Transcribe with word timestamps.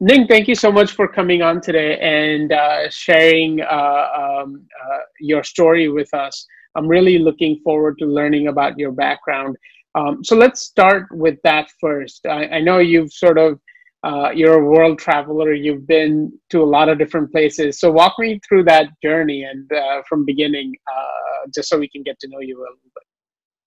Ning, 0.00 0.28
thank 0.28 0.46
you 0.46 0.54
so 0.54 0.70
much 0.70 0.92
for 0.92 1.08
coming 1.08 1.42
on 1.42 1.60
today 1.60 1.98
and 1.98 2.52
uh, 2.52 2.88
sharing 2.88 3.60
uh, 3.60 4.08
um, 4.16 4.64
uh, 4.80 4.98
your 5.18 5.42
story 5.42 5.88
with 5.88 6.12
us. 6.14 6.46
I'm 6.76 6.86
really 6.86 7.18
looking 7.18 7.60
forward 7.64 7.98
to 7.98 8.06
learning 8.06 8.46
about 8.46 8.78
your 8.78 8.92
background. 8.92 9.56
Um, 9.96 10.22
so 10.22 10.36
let's 10.36 10.62
start 10.62 11.06
with 11.10 11.36
that 11.42 11.68
first. 11.80 12.26
I, 12.26 12.46
I 12.46 12.60
know 12.60 12.78
you've 12.78 13.12
sort 13.12 13.38
of 13.38 13.58
uh, 14.04 14.30
you're 14.30 14.60
a 14.60 14.64
world 14.64 15.00
traveler. 15.00 15.52
You've 15.52 15.86
been 15.88 16.32
to 16.50 16.62
a 16.62 16.64
lot 16.64 16.88
of 16.88 16.98
different 16.98 17.32
places. 17.32 17.80
So 17.80 17.90
walk 17.90 18.14
me 18.20 18.38
through 18.48 18.64
that 18.64 18.90
journey 19.02 19.42
and 19.42 19.68
uh, 19.72 20.02
from 20.08 20.24
beginning, 20.24 20.74
uh, 20.86 21.48
just 21.52 21.68
so 21.68 21.76
we 21.76 21.88
can 21.88 22.04
get 22.04 22.20
to 22.20 22.28
know 22.28 22.38
you 22.38 22.56
a 22.58 22.60
little 22.60 22.78
bit. 22.94 23.02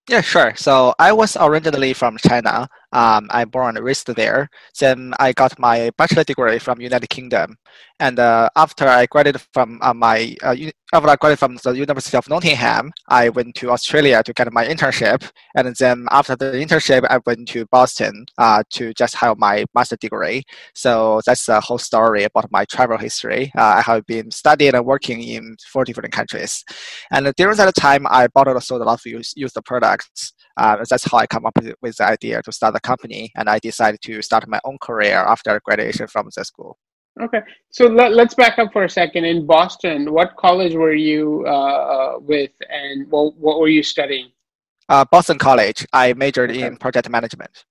Yeah, 0.10 0.22
sure. 0.22 0.54
So 0.56 0.96
I 0.98 1.12
was 1.12 1.36
originally 1.40 1.92
from 1.94 2.18
China. 2.18 2.70
Um, 2.94 3.28
I 3.30 3.46
born 3.46 3.78
and 3.78 3.86
raised 3.86 4.08
there. 4.08 4.50
Then 4.80 5.14
I 5.20 5.32
got 5.34 5.58
my 5.60 5.92
bachelor 5.98 6.24
degree 6.24 6.60
from 6.60 6.82
United 6.82 7.10
Kingdom, 7.10 7.58
and 8.00 8.20
uh, 8.20 8.50
after 8.56 8.88
I 8.88 9.06
graduated 9.06 9.42
from 9.54 9.80
uh, 9.82 9.94
my 9.94 10.36
uh, 10.44 10.56
after 10.94 11.10
I 11.10 11.16
graduated 11.16 11.40
from 11.40 11.58
the 11.64 11.72
University 11.78 12.18
of 12.18 12.28
Nottingham, 12.28 12.92
I 13.08 13.30
went 13.30 13.56
to 13.56 13.72
Australia 13.72 14.22
to 14.24 14.34
get 14.34 14.52
my 14.52 14.66
internship, 14.66 15.30
and 15.56 15.74
then 15.76 16.08
after 16.12 16.36
the 16.36 16.52
internship, 16.52 17.06
I 17.10 17.20
went 17.26 17.48
to 17.50 17.66
Boston 17.68 18.26
uh, 18.38 18.64
to 18.72 18.94
just 18.94 19.16
have 19.16 19.38
my 19.38 19.66
master 19.74 19.96
degree. 19.96 20.44
So 20.76 21.22
that's 21.26 21.46
the 21.46 21.62
whole 21.62 21.78
story 21.78 22.24
about 22.24 22.52
my 22.52 22.66
travel 22.66 22.98
history. 22.98 23.52
Uh, 23.58 23.76
I 23.78 23.82
have 23.82 24.06
been 24.06 24.32
studying 24.32 24.76
and 24.76 24.86
working 24.86 25.22
in 25.24 25.56
four 25.72 25.86
different 25.86 26.12
countries, 26.12 26.64
and 27.12 27.32
during 27.38 27.56
that 27.58 27.76
time, 27.76 28.06
I 28.10 28.28
bought 28.28 28.48
and 28.50 28.62
sold 28.62 28.82
a 28.82 28.86
lot 28.86 29.00
of 29.00 29.06
used, 29.06 29.38
used 29.38 29.58
products. 29.66 30.34
Uh, 30.58 30.84
that's 30.90 31.10
how 31.10 31.18
I 31.18 31.28
come 31.28 31.46
up 31.46 31.54
with, 31.56 31.74
with 31.82 31.98
the 31.98 32.06
idea 32.06 32.42
to 32.42 32.52
start 32.52 32.74
the 32.74 32.81
company, 32.82 33.32
and 33.36 33.50
I 33.50 33.60
decided 33.60 34.02
to 34.04 34.22
start 34.22 34.48
my 34.48 34.60
own 34.64 34.78
career 34.82 35.18
after 35.18 35.60
graduation 35.64 36.08
from 36.08 36.30
the 36.36 36.44
school. 36.44 36.78
Okay, 37.22 37.42
so 37.72 37.86
let, 37.88 38.14
us 38.14 38.34
back 38.36 38.58
up 38.58 38.72
for 38.72 38.86
a 38.86 38.90
second. 38.90 39.26
In 39.26 39.46
Boston, 39.46 40.12
what 40.14 40.36
college 40.38 40.76
were 40.76 40.94
you 40.94 41.44
uh, 41.46 41.52
uh, 41.52 42.14
with, 42.20 42.52
and 42.70 43.10
what, 43.12 43.36
what 43.36 43.60
were 43.60 43.68
you 43.68 43.84
studying? 43.84 44.32
Uh, 44.88 45.06
Boston 45.12 45.38
College. 45.38 45.86
I 45.94 46.14
majored 46.14 46.52
okay. 46.52 46.64
in 46.64 46.78
project 46.78 47.10
management. 47.10 47.66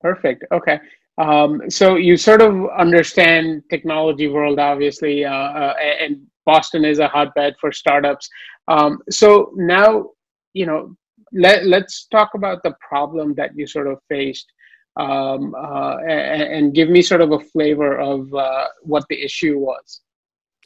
Perfect. 0.00 0.44
Okay. 0.52 0.78
Um, 1.18 1.62
so 1.70 1.96
you 1.96 2.16
sort 2.16 2.42
of 2.42 2.68
understand 2.76 3.62
technology 3.70 4.28
world, 4.28 4.58
obviously, 4.58 5.24
uh, 5.24 5.32
uh, 5.32 5.74
and 6.00 6.26
Boston 6.44 6.84
is 6.84 6.98
a 6.98 7.08
hotbed 7.08 7.54
for 7.60 7.72
startups. 7.72 8.28
Um, 8.68 8.98
so 9.10 9.52
now, 9.56 10.10
you 10.52 10.66
know, 10.66 10.96
let, 11.36 11.66
let's 11.66 12.06
talk 12.06 12.34
about 12.34 12.62
the 12.62 12.74
problem 12.86 13.34
that 13.34 13.50
you 13.54 13.66
sort 13.66 13.86
of 13.86 13.98
faced 14.08 14.46
um, 14.98 15.54
uh, 15.54 15.98
and, 15.98 16.42
and, 16.42 16.74
give 16.74 16.88
me 16.88 17.02
sort 17.02 17.20
of 17.20 17.30
a 17.30 17.38
flavor 17.38 17.98
of 17.98 18.32
uh, 18.32 18.66
what 18.80 19.04
the 19.10 19.22
issue 19.22 19.58
was. 19.58 20.00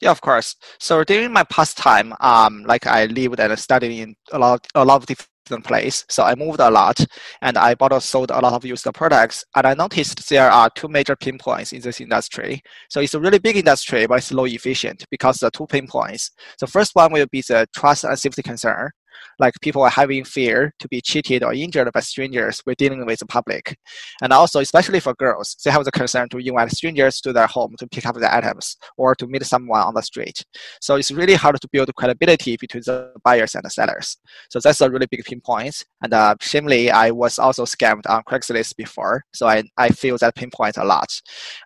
Yeah, 0.01 0.13
of 0.13 0.21
course. 0.21 0.55
So 0.79 1.03
during 1.03 1.33
my 1.33 1.43
past 1.45 1.77
time, 1.77 2.15
um, 2.21 2.63
like 2.65 2.87
I 2.87 3.07
lived 3.07 3.41
and 3.41 3.59
studied 3.59 4.01
in 4.01 4.15
a 4.31 4.39
lot, 4.39 4.65
a 4.77 4.85
lot 4.85 5.03
of 5.03 5.07
different 5.07 5.65
places. 5.65 6.07
So 6.09 6.23
I 6.23 6.37
moved 6.37 6.61
a 6.61 6.71
lot, 6.71 7.05
and 7.43 7.59
I 7.59 7.75
bought 7.75 7.93
or 7.93 8.01
sold 8.01 8.31
a 8.31 8.39
lot 8.39 8.53
of 8.53 8.65
used 8.65 8.87
products. 8.95 9.45
And 9.57 9.67
I 9.67 9.75
noticed 9.75 10.29
there 10.29 10.49
are 10.49 10.71
two 10.71 10.87
major 10.87 11.17
pain 11.17 11.37
points 11.37 11.73
in 11.73 11.81
this 11.81 12.01
industry. 12.01 12.63
So 12.89 13.01
it's 13.01 13.15
a 13.15 13.21
really 13.21 13.41
big 13.41 13.57
industry, 13.57 14.07
but 14.07 14.19
it's 14.19 14.33
low 14.33 14.47
efficient 14.47 15.05
because 15.11 15.39
the 15.39 15.51
two 15.51 15.67
pain 15.67 15.89
points. 15.89 16.31
The 16.61 16.69
first 16.69 16.95
one 16.95 17.13
will 17.13 17.27
be 17.33 17.43
the 17.43 17.67
trust 17.75 18.05
and 18.05 18.17
safety 18.17 18.43
concern 18.43 18.91
like 19.39 19.55
people 19.61 19.83
are 19.83 19.91
having 19.91 20.25
fear 20.25 20.73
to 20.79 20.89
be 20.89 21.01
cheated 21.01 21.43
or 21.43 21.53
injured 21.53 21.91
by 21.93 22.01
strangers 22.01 22.61
when 22.65 22.77
dealing 22.79 23.05
with 23.07 23.19
the 23.19 23.27
public. 23.27 23.77
And 24.23 24.33
also, 24.33 24.61
especially 24.61 25.01
for 25.01 25.15
girls, 25.15 25.57
they 25.65 25.71
have 25.71 25.85
the 25.85 25.93
concern 25.93 26.29
to 26.31 26.39
invite 26.39 26.71
strangers 26.71 27.21
to 27.23 27.33
their 27.33 27.47
home 27.47 27.75
to 27.79 27.87
pick 27.89 28.07
up 28.07 28.17
the 28.17 28.35
items 28.35 28.77
or 28.97 29.15
to 29.17 29.27
meet 29.27 29.45
someone 29.45 29.81
on 29.81 29.95
the 29.95 30.03
street. 30.03 30.45
So 30.81 30.97
it's 30.97 31.11
really 31.11 31.35
hard 31.35 31.61
to 31.61 31.69
build 31.73 31.95
credibility 31.95 32.57
between 32.57 32.83
the 32.87 33.13
buyers 33.25 33.55
and 33.55 33.65
the 33.65 33.71
sellers. 33.71 34.17
So 34.51 34.61
that's 34.63 34.81
a 34.81 34.91
really 34.91 35.07
big 35.11 35.25
pain 35.25 35.41
point. 35.41 35.85
And 36.03 36.13
uh, 36.13 36.35
shamefully, 36.41 36.91
I 36.91 37.11
was 37.11 37.39
also 37.39 37.65
scammed 37.65 38.09
on 38.09 38.23
Craigslist 38.25 38.77
before. 38.77 39.25
So 39.35 39.47
I, 39.47 39.65
I 39.77 39.89
feel 39.89 40.17
that 40.19 40.35
pain 40.35 40.51
point 40.51 40.77
a 40.77 40.85
lot. 40.85 41.09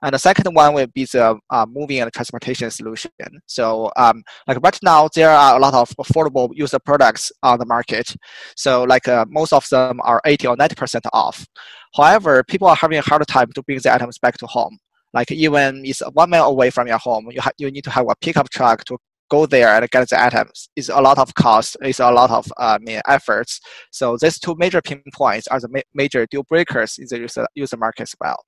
And 0.03 0.15
the 0.15 0.19
second 0.19 0.53
one 0.55 0.75
will 0.75 0.87
be 0.95 1.05
the 1.05 1.39
uh, 1.51 1.67
moving 1.69 2.01
and 2.01 2.13
transportation 2.13 2.71
solution. 2.71 3.11
So 3.47 3.91
um, 3.97 4.23
like 4.47 4.59
right 4.63 4.79
now, 4.83 5.09
there 5.15 5.31
are 5.31 5.57
a 5.57 5.61
lot 5.61 5.75
of 5.75 5.91
affordable 5.97 6.51
user 6.55 6.79
products 6.79 7.33
on 7.45 7.59
the 7.59 7.67
market. 7.67 8.15
So 8.57 8.83
like 8.85 9.07
uh, 9.09 9.25
most 9.29 9.53
of 9.53 9.69
them 9.69 10.01
are 10.03 10.21
80 10.25 10.49
or 10.49 10.57
90% 10.57 11.01
off. 11.13 11.47
However, 11.95 12.43
people 12.43 12.69
are 12.69 12.77
having 12.77 12.99
a 12.99 13.03
hard 13.03 13.27
time 13.29 13.53
to 13.53 13.63
bring 13.63 13.79
the 13.79 13.95
items 13.95 14.19
back 14.19 14.37
to 14.39 14.47
home. 14.47 14.79
Like 15.13 15.31
even 15.31 15.83
it's 15.85 16.01
one 16.13 16.31
mile 16.31 16.47
away 16.47 16.71
from 16.71 16.89
your 16.89 16.99
home, 16.99 17.29
you, 17.31 17.41
ha- 17.41 17.53
you 17.59 17.71
need 17.71 17.85
to 17.85 17.91
have 17.91 18.07
a 18.09 18.17
pickup 18.21 18.51
truck 18.51 18.85
to 18.87 18.99
go 19.31 19.47
there 19.47 19.69
and 19.69 19.91
get 19.91 20.09
the 20.09 20.23
items. 20.23 20.69
It's 20.77 20.89
a 20.89 21.01
lot 21.01 21.19
of 21.19 21.35
cost. 21.35 21.77
It's 21.83 22.01
a 22.01 22.11
lot 22.11 22.31
of 22.31 22.53
uh, 22.59 22.79
efforts. 23.09 23.61
So 23.91 24.17
these 24.21 24.39
two 24.39 24.55
major 24.59 24.83
pain 24.83 25.03
points 25.13 25.47
are 25.49 25.61
the 25.61 25.69
ma- 25.69 25.81
major 25.95 26.27
deal 26.31 26.43
breakers 26.43 26.99
in 26.99 27.07
the 27.09 27.21
user, 27.21 27.47
user 27.55 27.77
market 27.77 28.03
as 28.03 28.15
well. 28.21 28.45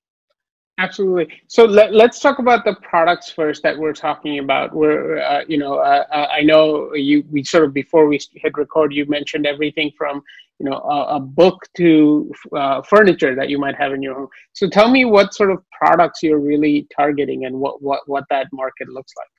Absolutely. 0.79 1.41
So 1.47 1.65
let, 1.65 1.91
us 1.91 2.19
talk 2.19 2.37
about 2.37 2.63
the 2.63 2.75
products 2.75 3.31
first 3.31 3.63
that 3.63 3.75
we're 3.75 3.93
talking 3.93 4.37
about. 4.37 4.75
We're, 4.75 5.17
uh, 5.19 5.43
you 5.47 5.57
know, 5.57 5.79
uh, 5.79 6.05
uh, 6.11 6.27
I 6.31 6.41
know 6.41 6.93
you. 6.93 7.23
We 7.31 7.43
sort 7.43 7.63
of 7.63 7.73
before 7.73 8.05
we 8.05 8.19
hit 8.35 8.55
record, 8.55 8.93
you 8.93 9.07
mentioned 9.07 9.47
everything 9.47 9.91
from, 9.97 10.21
you 10.59 10.69
know, 10.69 10.77
a, 10.77 11.15
a 11.15 11.19
book 11.19 11.65
to 11.77 12.31
uh, 12.55 12.83
furniture 12.83 13.33
that 13.33 13.49
you 13.49 13.57
might 13.57 13.75
have 13.75 13.91
in 13.91 14.03
your 14.03 14.13
home. 14.13 14.27
So 14.53 14.69
tell 14.69 14.91
me 14.91 15.03
what 15.03 15.33
sort 15.33 15.49
of 15.49 15.63
products 15.71 16.21
you're 16.21 16.39
really 16.39 16.87
targeting 16.95 17.45
and 17.45 17.55
what 17.55 17.81
what 17.81 18.01
what 18.05 18.25
that 18.29 18.47
market 18.53 18.87
looks 18.87 19.13
like. 19.17 19.36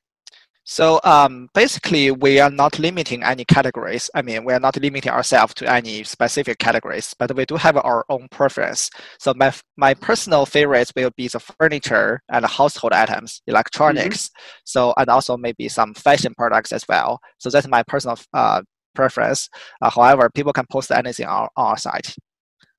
So 0.70 1.00
um, 1.02 1.48
basically, 1.54 2.10
we 2.10 2.40
are 2.40 2.50
not 2.50 2.78
limiting 2.78 3.22
any 3.22 3.46
categories. 3.46 4.10
I 4.14 4.20
mean, 4.20 4.44
we 4.44 4.52
are 4.52 4.60
not 4.60 4.76
limiting 4.76 5.10
ourselves 5.10 5.54
to 5.54 5.72
any 5.72 6.04
specific 6.04 6.58
categories, 6.58 7.14
but 7.18 7.34
we 7.34 7.46
do 7.46 7.56
have 7.56 7.78
our 7.78 8.04
own 8.10 8.28
preference. 8.30 8.90
So 9.18 9.32
my 9.34 9.50
my 9.78 9.94
personal 9.94 10.44
favorites 10.44 10.92
will 10.94 11.10
be 11.16 11.26
the 11.28 11.40
furniture 11.40 12.20
and 12.30 12.44
household 12.44 12.92
items, 12.92 13.40
electronics. 13.46 14.28
Mm-hmm. 14.28 14.60
So 14.64 14.92
and 14.98 15.08
also 15.08 15.38
maybe 15.38 15.70
some 15.70 15.94
fashion 15.94 16.34
products 16.36 16.70
as 16.72 16.84
well. 16.86 17.18
So 17.38 17.48
that's 17.48 17.66
my 17.66 17.82
personal 17.84 18.18
uh, 18.34 18.60
preference. 18.94 19.48
Uh, 19.80 19.88
however, 19.88 20.28
people 20.34 20.52
can 20.52 20.66
post 20.70 20.90
anything 20.90 21.26
on, 21.26 21.48
on 21.56 21.66
our 21.66 21.78
site. 21.78 22.14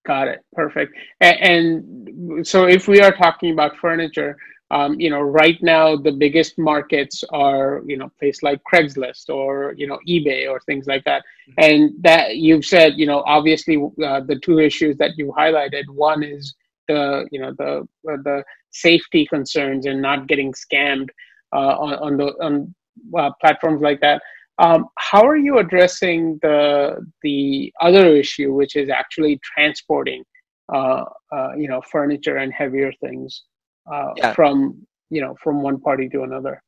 Got 0.06 0.28
it. 0.28 0.40
Perfect. 0.54 0.94
And, 1.22 1.38
and 1.42 2.48
so 2.48 2.68
if 2.68 2.88
we 2.88 3.02
are 3.02 3.12
talking 3.12 3.52
about 3.52 3.78
furniture, 3.82 4.38
um, 4.72 5.00
you 5.00 5.10
know, 5.10 5.22
right 5.22 5.62
now 5.62 5.96
the 5.96 6.12
biggest 6.12 6.58
markets 6.60 7.24
are, 7.32 7.82
you 7.88 7.98
know, 7.98 8.12
place 8.20 8.44
like 8.44 8.62
Craigslist 8.72 9.30
or, 9.30 9.74
you 9.78 9.88
know, 9.88 10.00
eBay 10.08 10.50
or 10.50 10.60
things 10.62 10.86
like 10.86 11.04
that. 11.06 11.24
Mm-hmm. 11.50 11.64
And 11.64 12.04
that 12.04 12.38
you've 12.38 12.66
said, 12.66 12.94
you 12.98 13.08
know, 13.08 13.24
obviously 13.26 13.78
uh, 13.78 14.22
the 14.22 14.40
two 14.44 14.60
issues 14.60 14.98
that 14.98 15.18
you 15.18 15.34
highlighted, 15.38 15.86
one 15.90 16.24
is 16.24 16.54
the, 16.88 17.28
you 17.32 17.40
know, 17.40 17.54
the, 17.58 17.88
uh, 18.12 18.18
the 18.24 18.44
safety 18.70 19.26
concerns 19.26 19.88
and 19.88 20.02
not 20.02 20.28
getting 20.28 20.54
scammed 20.54 21.10
uh, 21.52 21.76
on, 21.78 21.94
on 21.96 22.18
the, 22.18 22.26
on 22.44 22.76
uh, 23.18 23.32
platforms 23.42 23.82
like 23.82 24.00
that. 24.02 24.22
Um, 24.60 24.90
how 24.98 25.26
are 25.26 25.38
you 25.38 25.58
addressing 25.58 26.38
the, 26.44 27.04
the 27.24 27.74
other 27.82 28.16
issue, 28.16 28.54
which 28.54 28.76
is 28.76 28.90
actually 28.90 29.40
transporting, 29.42 30.24
uh, 30.72 31.06
uh, 31.32 31.56
you 31.58 31.68
know, 31.68 31.82
furniture 31.90 32.38
and 32.38 32.54
heavier 32.54 32.92
things? 33.02 33.44
Uh, 33.92 34.14
yeah. 34.16 34.34
from 34.34 34.86
you 35.10 35.22
know 35.22 35.36
from 35.44 35.62
one 35.62 35.80
party 35.80 36.10
to 36.10 36.24
another. 36.24 36.62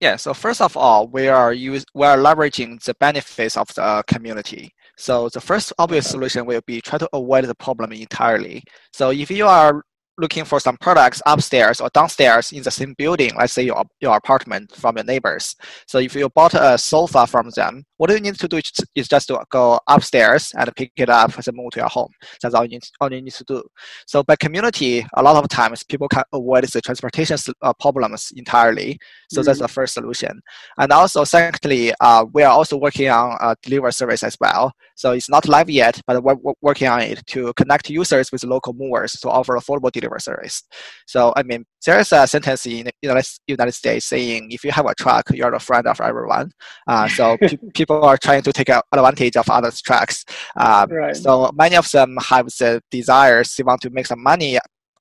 Yeah 0.00 0.16
so 0.16 0.32
first 0.32 0.60
of 0.60 0.76
all 0.76 1.08
we 1.08 1.28
are 1.28 1.52
use 1.52 1.84
we 1.94 2.06
are 2.06 2.16
leveraging 2.16 2.82
the 2.84 2.94
benefits 2.94 3.56
of 3.56 3.68
the 3.74 4.04
community. 4.06 4.70
So 4.96 5.28
the 5.28 5.40
first 5.40 5.72
obvious 5.78 6.08
solution 6.08 6.46
will 6.46 6.62
be 6.66 6.80
try 6.80 6.98
to 6.98 7.08
avoid 7.12 7.44
the 7.44 7.54
problem 7.54 7.92
entirely. 7.92 8.62
So 8.92 9.10
if 9.10 9.30
you 9.30 9.46
are 9.46 9.82
looking 10.18 10.44
for 10.44 10.60
some 10.60 10.76
products 10.76 11.22
upstairs 11.26 11.80
or 11.80 11.88
downstairs 11.94 12.52
in 12.52 12.62
the 12.62 12.70
same 12.70 12.94
building, 12.98 13.30
let's 13.38 13.52
say 13.52 13.62
your, 13.62 13.84
your 14.00 14.16
apartment 14.16 14.74
from 14.74 14.96
your 14.96 15.04
neighbors. 15.04 15.54
So 15.86 15.98
if 15.98 16.14
you 16.14 16.28
bought 16.28 16.54
a 16.54 16.76
sofa 16.76 17.26
from 17.26 17.50
them, 17.50 17.84
what 17.96 18.10
you 18.10 18.20
need 18.20 18.38
to 18.38 18.48
do 18.48 18.60
is 18.94 19.08
just 19.08 19.28
to 19.28 19.44
go 19.50 19.80
upstairs 19.86 20.52
and 20.56 20.74
pick 20.76 20.92
it 20.96 21.08
up 21.08 21.34
and 21.36 21.56
move 21.56 21.70
to 21.72 21.80
your 21.80 21.88
home. 21.88 22.12
That's 22.42 22.54
all 22.54 22.64
you 22.64 22.70
need, 22.70 22.82
all 23.00 23.12
you 23.12 23.22
need 23.22 23.32
to 23.34 23.44
do. 23.44 23.62
So 24.06 24.22
by 24.22 24.36
community, 24.36 25.06
a 25.14 25.22
lot 25.22 25.42
of 25.42 25.48
times 25.48 25.82
people 25.84 26.08
can 26.08 26.24
avoid 26.32 26.64
the 26.64 26.80
transportation 26.80 27.36
uh, 27.62 27.72
problems 27.80 28.32
entirely. 28.36 28.98
So 29.30 29.40
mm-hmm. 29.40 29.46
that's 29.46 29.58
the 29.60 29.68
first 29.68 29.94
solution. 29.94 30.40
And 30.78 30.92
also, 30.92 31.24
secondly, 31.24 31.92
uh, 32.00 32.24
we 32.32 32.42
are 32.42 32.52
also 32.52 32.76
working 32.76 33.08
on 33.08 33.36
a 33.40 33.56
delivery 33.62 33.92
service 33.92 34.22
as 34.22 34.36
well. 34.40 34.72
So 34.94 35.12
it's 35.12 35.28
not 35.28 35.48
live 35.48 35.70
yet, 35.70 36.00
but 36.06 36.22
we're, 36.22 36.34
we're 36.34 36.54
working 36.60 36.88
on 36.88 37.00
it 37.02 37.24
to 37.28 37.52
connect 37.54 37.90
users 37.90 38.32
with 38.32 38.44
local 38.44 38.72
movers 38.74 39.12
to 39.12 39.28
offer 39.28 39.56
affordable 39.56 39.92
delivery 39.92 40.07
service. 40.18 40.62
So 41.06 41.32
I 41.36 41.42
mean, 41.42 41.64
there 41.84 41.98
is 41.98 42.12
a 42.12 42.26
sentence 42.26 42.66
in 42.66 42.88
the 43.02 43.24
United 43.46 43.72
States 43.72 44.06
saying, 44.06 44.50
"If 44.50 44.64
you 44.64 44.70
have 44.70 44.86
a 44.86 44.94
truck, 44.94 45.24
you're 45.32 45.50
the 45.50 45.58
friend 45.58 45.86
of 45.86 46.00
everyone." 46.00 46.52
Uh, 46.86 47.08
so 47.08 47.36
pe- 47.40 47.58
people 47.74 48.04
are 48.04 48.16
trying 48.16 48.42
to 48.42 48.52
take 48.52 48.70
advantage 48.70 49.36
of 49.36 49.50
others' 49.50 49.82
trucks. 49.82 50.24
Uh, 50.56 50.86
right. 50.90 51.16
So 51.16 51.50
many 51.54 51.76
of 51.76 51.90
them 51.90 52.16
have 52.28 52.46
the 52.46 52.80
desires 52.90 53.54
they 53.54 53.64
want 53.64 53.80
to 53.82 53.90
make 53.90 54.06
some 54.06 54.22
money 54.22 54.58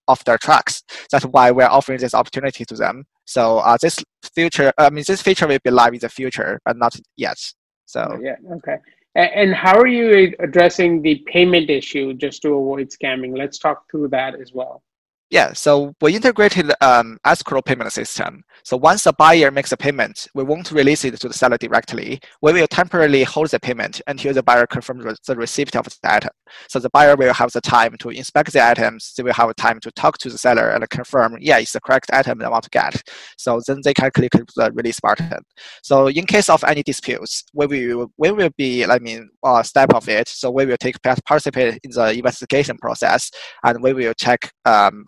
off 0.07 0.23
their 0.23 0.37
trucks. 0.37 0.83
That's 1.11 1.25
why 1.25 1.51
we're 1.51 1.65
offering 1.65 1.99
this 1.99 2.13
opportunity 2.13 2.65
to 2.65 2.75
them. 2.75 3.05
So 3.25 3.59
uh, 3.59 3.77
this 3.81 3.99
future, 4.33 4.71
I 4.77 4.89
mean, 4.89 5.03
this 5.05 5.21
feature 5.21 5.47
will 5.47 5.59
be 5.63 5.69
live 5.69 5.93
in 5.93 5.99
the 5.99 6.09
future, 6.09 6.59
but 6.65 6.77
not 6.77 6.95
yet. 7.17 7.37
So 7.85 8.17
yeah, 8.21 8.35
okay. 8.57 8.77
And 9.15 9.53
how 9.53 9.75
are 9.79 9.87
you 9.87 10.35
addressing 10.39 11.01
the 11.01 11.23
payment 11.25 11.71
issue 11.71 12.13
just 12.13 12.43
to 12.43 12.49
avoid 12.49 12.89
scamming? 12.89 13.35
Let's 13.35 13.57
talk 13.57 13.85
through 13.89 14.09
that 14.09 14.39
as 14.39 14.53
well. 14.53 14.83
Yeah, 15.29 15.51
so 15.51 15.93
we 15.99 16.15
integrated 16.15 16.71
um, 16.79 17.17
escrow 17.25 17.61
payment 17.61 17.91
system. 17.91 18.43
So 18.63 18.77
once 18.77 19.03
the 19.03 19.11
buyer 19.11 19.51
makes 19.51 19.73
a 19.73 19.77
payment, 19.77 20.25
we 20.33 20.43
won't 20.43 20.71
release 20.71 21.03
it 21.03 21.19
to 21.19 21.27
the 21.27 21.33
seller 21.33 21.57
directly. 21.57 22.21
We 22.41 22.53
will 22.53 22.67
temporarily 22.67 23.23
hold 23.23 23.49
the 23.49 23.59
payment 23.59 24.01
until 24.07 24.33
the 24.33 24.41
buyer 24.41 24.65
confirms 24.65 25.03
the 25.27 25.35
receipt 25.35 25.75
of 25.75 25.83
the 25.83 25.97
item. 26.03 26.29
So 26.69 26.79
the 26.79 26.89
buyer 26.91 27.17
will 27.17 27.33
have 27.33 27.51
the 27.51 27.59
time 27.59 27.97
to 27.99 28.09
inspect 28.09 28.53
the 28.53 28.65
items. 28.65 29.13
They 29.17 29.23
will 29.23 29.33
have 29.33 29.53
time 29.57 29.81
to 29.81 29.91
talk 29.91 30.17
to 30.19 30.29
the 30.29 30.37
seller 30.37 30.69
and 30.69 30.89
confirm, 30.89 31.37
yeah, 31.41 31.57
it's 31.57 31.73
the 31.73 31.81
correct 31.81 32.09
item 32.13 32.39
they 32.39 32.47
want 32.47 32.63
to 32.63 32.69
get. 32.69 33.01
So 33.37 33.59
then 33.67 33.81
they 33.83 33.93
can 33.93 34.11
click 34.11 34.31
the 34.31 34.71
release 34.73 35.01
button. 35.01 35.39
So 35.83 36.07
in 36.07 36.25
case 36.25 36.47
of 36.47 36.63
any 36.63 36.83
disputes, 36.83 37.43
we 37.53 37.67
will 37.67 38.13
we 38.17 38.31
will 38.31 38.51
be, 38.57 38.85
I 38.85 38.99
mean, 38.99 39.29
a 39.43 39.61
step 39.65 39.93
of 39.93 40.07
it. 40.07 40.29
So 40.29 40.51
we 40.51 40.65
will 40.65 40.77
take 40.77 40.95
participate 41.01 41.79
in 41.83 41.91
the 41.91 42.13
investigation 42.13 42.77
process, 42.77 43.29
and 43.65 43.83
we 43.83 43.91
will 43.91 44.13
check. 44.13 44.51
Um, 44.63 45.03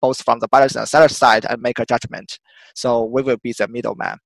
both 0.00 0.22
from 0.22 0.38
the 0.40 0.48
buyer's 0.48 0.76
and 0.76 0.88
seller 0.88 1.08
side 1.08 1.46
and 1.48 1.60
make 1.60 1.78
a 1.78 1.86
judgment. 1.86 2.38
So 2.74 3.04
we 3.04 3.22
will 3.22 3.38
be 3.42 3.52
the 3.52 3.68
middleman. 3.68 4.18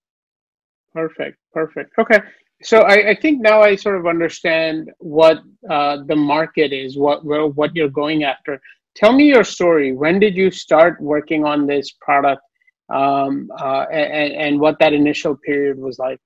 Perfect, 0.93 1.39
perfect. 1.53 1.93
Okay, 1.99 2.21
so 2.63 2.81
I, 2.81 3.11
I 3.11 3.15
think 3.21 3.43
now 3.43 3.61
I 3.61 3.77
sort 3.77 3.99
of 3.99 4.07
understand 4.07 4.91
what 4.99 5.39
uh, 5.71 5.99
the 6.07 6.17
market 6.17 6.73
is, 6.73 6.97
what 6.97 7.25
what 7.25 7.77
you're 7.77 7.89
going 7.89 8.25
after. 8.25 8.61
Tell 8.95 9.13
me 9.13 9.25
your 9.29 9.45
story. 9.45 9.93
When 9.93 10.19
did 10.19 10.37
you 10.37 10.51
start 10.51 10.99
working 11.01 11.45
on 11.45 11.67
this 11.67 11.93
product, 12.01 12.41
um, 12.89 13.51
uh, 13.59 13.85
and, 13.93 14.33
and 14.33 14.61
what 14.61 14.79
that 14.81 14.95
initial 14.95 15.37
period 15.37 15.79
was 15.79 15.99
like? 15.99 16.19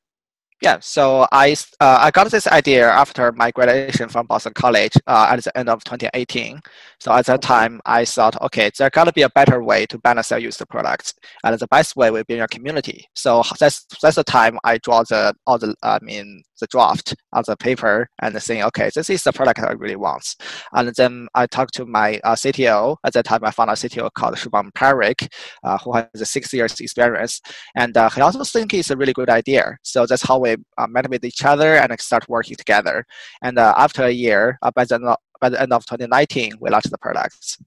Yeah, 0.63 0.79
so 0.81 1.27
I 1.33 1.53
uh, 1.81 1.99
I 2.03 2.11
got 2.11 2.31
this 2.31 2.47
idea 2.47 2.87
after 2.91 3.33
my 3.33 3.51
graduation 3.51 4.11
from 4.11 4.27
Boston 4.27 4.53
College 4.53 4.93
uh, 5.07 5.29
at 5.31 5.43
the 5.43 5.57
end 5.57 5.71
of 5.71 5.83
2018. 5.85 6.61
So 6.99 7.13
at 7.13 7.25
that 7.27 7.41
time, 7.41 7.81
I 7.87 8.05
thought, 8.05 8.41
okay, 8.43 8.71
there 8.77 8.91
got 8.91 9.05
to 9.05 9.13
be 9.13 9.23
a 9.23 9.31
better 9.31 9.63
way 9.65 9.87
to 9.87 9.99
balance 9.99 10.27
sell 10.27 10.39
used 10.39 10.63
products, 10.69 11.15
and 11.45 11.59
the 11.59 11.67
best 11.69 11.97
way 11.97 12.11
will 12.11 12.25
be 12.25 12.35
in 12.35 12.39
your 12.39 12.49
community. 12.49 13.07
So 13.15 13.43
that's 13.59 13.87
that's 14.03 14.17
the 14.17 14.25
time 14.25 14.59
I 14.63 14.77
draw 14.77 15.03
the 15.03 15.35
all 15.47 15.57
the 15.57 15.75
I 15.83 15.99
mean 16.03 16.43
the 16.61 16.67
draft 16.67 17.17
of 17.33 17.47
the 17.47 17.57
paper 17.57 18.07
and 18.21 18.41
saying, 18.43 18.63
okay, 18.65 18.91
this 18.95 19.09
is 19.09 19.25
the 19.25 19.33
product 19.33 19.61
I 19.61 19.73
really 19.73 19.97
want. 19.97 20.37
And 20.75 20.95
then 20.95 21.27
I 21.35 21.47
talked 21.47 21.73
to 21.75 21.87
my 21.87 22.21
uh, 22.23 22.35
CTO. 22.35 22.97
At 23.03 23.15
that 23.15 23.25
time, 23.25 23.45
I 23.45 23.51
found 23.51 23.71
a 23.71 23.75
CTO 23.75 24.11
called 24.13 24.35
Shubham 24.37 24.71
Parekh, 24.73 25.27
uh, 25.65 25.79
who 25.79 25.95
has 25.95 26.07
six 26.31 26.53
years 26.53 26.79
experience, 26.81 27.41
and 27.75 27.97
uh, 27.97 28.11
he 28.11 28.21
also 28.21 28.45
think 28.45 28.75
it's 28.75 28.91
a 28.91 28.97
really 28.97 29.15
good 29.15 29.31
idea. 29.31 29.79
So 29.83 30.05
that's 30.05 30.23
how 30.23 30.39
we 30.39 30.50
uh, 30.79 30.87
met 30.87 31.09
with 31.09 31.25
each 31.25 31.45
other 31.45 31.77
and 31.77 31.99
start 32.01 32.29
working 32.29 32.57
together. 32.57 33.07
And 33.43 33.59
uh, 33.59 33.75
after 33.77 34.05
a 34.05 34.11
year, 34.11 34.59
uh, 34.63 34.71
by 34.71 34.85
the 34.85 35.17
by 35.41 35.49
the 35.49 35.61
end 35.61 35.73
of 35.73 35.87
2019, 35.87 36.55
we 36.61 36.71
launched 36.71 36.91
the 36.91 36.99
products. 36.99 37.59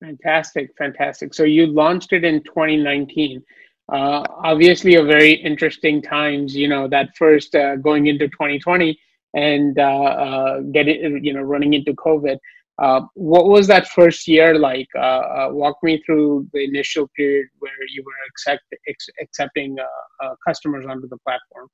Fantastic, 0.00 0.70
fantastic. 0.76 1.34
So 1.34 1.44
you 1.44 1.66
launched 1.66 2.12
it 2.12 2.24
in 2.24 2.42
2019 2.42 3.42
uh, 3.90 4.24
obviously 4.44 4.94
a 4.94 5.02
very 5.02 5.32
interesting 5.32 6.00
times 6.00 6.54
you 6.54 6.68
know 6.68 6.88
that 6.88 7.14
first 7.16 7.54
uh, 7.54 7.76
going 7.76 8.06
into 8.06 8.28
2020 8.28 8.98
and 9.34 9.78
uh, 9.78 9.82
uh 9.82 10.60
getting 10.72 11.22
you 11.24 11.32
know 11.32 11.40
running 11.40 11.74
into 11.74 11.92
covid 11.94 12.38
uh, 12.82 13.00
what 13.14 13.46
was 13.46 13.66
that 13.68 13.86
first 13.88 14.26
year 14.26 14.58
like? 14.58 14.88
Uh, 14.98 15.48
walk 15.50 15.76
me 15.82 16.02
through 16.04 16.48
the 16.52 16.64
initial 16.64 17.08
period 17.16 17.46
where 17.60 17.82
you 17.94 18.02
were 18.04 18.12
accept, 18.30 18.64
ex- 18.88 19.14
accepting 19.20 19.76
customers 20.46 20.84
onto 20.86 21.08
the 21.08 21.18
platform 21.26 21.68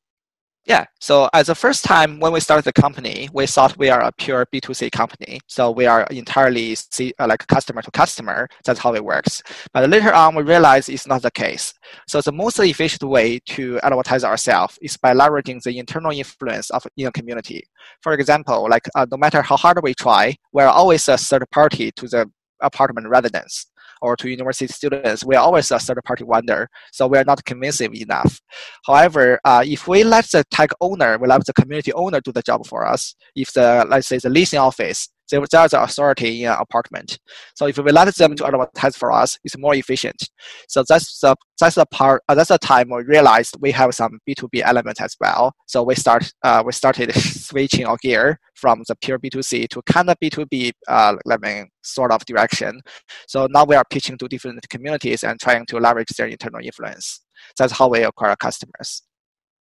yeah. 0.64 0.84
So 1.00 1.30
as 1.32 1.46
the 1.46 1.54
first 1.54 1.82
time 1.82 2.20
when 2.20 2.32
we 2.32 2.40
started 2.40 2.64
the 2.64 2.72
company, 2.74 3.28
we 3.32 3.46
thought 3.46 3.78
we 3.78 3.88
are 3.88 4.02
a 4.02 4.12
pure 4.12 4.46
B2C 4.52 4.92
company. 4.92 5.40
So 5.46 5.70
we 5.70 5.86
are 5.86 6.02
entirely 6.10 6.76
uh, 7.18 7.26
like 7.26 7.46
customer 7.46 7.80
to 7.80 7.90
customer. 7.90 8.48
That's 8.64 8.78
how 8.78 8.94
it 8.94 9.04
works. 9.04 9.42
But 9.72 9.88
later 9.88 10.12
on, 10.12 10.34
we 10.34 10.42
realized 10.42 10.90
it's 10.90 11.06
not 11.06 11.22
the 11.22 11.30
case. 11.30 11.72
So 12.06 12.20
the 12.20 12.32
most 12.32 12.58
efficient 12.58 13.02
way 13.02 13.38
to 13.46 13.80
advertise 13.82 14.24
ourselves 14.24 14.78
is 14.82 14.98
by 14.98 15.14
leveraging 15.14 15.62
the 15.62 15.78
internal 15.78 16.12
influence 16.12 16.68
of 16.70 16.86
in 16.98 17.06
a 17.06 17.12
community. 17.12 17.64
For 18.02 18.12
example, 18.12 18.68
like 18.68 18.88
uh, 18.94 19.06
no 19.10 19.16
matter 19.16 19.40
how 19.40 19.56
hard 19.56 19.80
we 19.82 19.94
try, 19.94 20.36
we're 20.52 20.66
always 20.66 21.08
a 21.08 21.16
third 21.16 21.48
party 21.50 21.92
to 21.92 22.08
the 22.08 22.30
apartment 22.60 23.08
residents 23.08 23.66
or 24.02 24.16
to 24.16 24.28
university 24.28 24.66
students, 24.66 25.24
we 25.24 25.36
are 25.36 25.44
always 25.44 25.70
a 25.70 25.78
third 25.78 26.00
party 26.04 26.24
vendor, 26.28 26.68
so 26.92 27.06
we 27.06 27.18
are 27.18 27.24
not 27.24 27.44
convincing 27.44 27.94
enough. 27.96 28.40
However, 28.86 29.40
uh, 29.44 29.64
if 29.66 29.88
we 29.88 30.04
let 30.04 30.26
the 30.30 30.44
tech 30.50 30.70
owner, 30.80 31.18
we 31.18 31.28
let 31.28 31.44
the 31.44 31.52
community 31.52 31.92
owner 31.92 32.20
do 32.20 32.32
the 32.32 32.42
job 32.42 32.66
for 32.66 32.86
us, 32.86 33.14
if 33.34 33.52
the, 33.52 33.86
let's 33.88 34.08
say 34.08 34.18
the 34.18 34.30
leasing 34.30 34.58
office 34.58 35.08
they 35.30 35.36
are 35.36 35.68
the 35.68 35.82
authority 35.82 36.44
in 36.44 36.50
an 36.50 36.56
apartment. 36.58 37.18
So 37.54 37.66
if 37.66 37.78
we 37.78 37.92
let 37.92 38.14
them 38.14 38.36
to 38.36 38.46
advertise 38.46 38.96
for 38.96 39.12
us, 39.12 39.38
it's 39.44 39.56
more 39.58 39.74
efficient. 39.74 40.28
So 40.68 40.84
that's 40.88 41.20
the 41.20 41.36
that's 41.60 41.74
the 41.76 41.86
part 41.86 42.22
uh, 42.28 42.34
that's 42.34 42.48
the 42.48 42.58
time 42.58 42.88
we 42.90 43.02
realized 43.02 43.56
we 43.60 43.70
have 43.72 43.94
some 43.94 44.18
B 44.26 44.34
two 44.34 44.48
B 44.48 44.62
element 44.62 45.00
as 45.00 45.16
well. 45.20 45.52
So 45.66 45.82
we 45.82 45.94
start 45.94 46.32
uh, 46.42 46.62
we 46.64 46.72
started 46.72 47.12
switching 47.14 47.86
our 47.86 47.96
gear 48.02 48.38
from 48.54 48.82
the 48.88 48.96
pure 48.96 49.18
B 49.18 49.30
two 49.30 49.42
C 49.42 49.66
to 49.68 49.82
kind 49.82 50.10
of 50.10 50.16
B 50.20 50.30
two 50.30 50.46
B 50.46 50.72
uh, 50.88 51.16
I 51.28 51.64
sort 51.82 52.12
of 52.12 52.24
direction. 52.26 52.80
So 53.26 53.46
now 53.50 53.64
we 53.64 53.76
are 53.76 53.84
pitching 53.90 54.18
to 54.18 54.28
different 54.28 54.68
communities 54.68 55.24
and 55.24 55.38
trying 55.40 55.66
to 55.66 55.78
leverage 55.78 56.08
their 56.16 56.26
internal 56.26 56.60
influence. 56.62 57.20
That's 57.56 57.72
how 57.72 57.88
we 57.88 58.02
acquire 58.02 58.36
customers. 58.36 59.02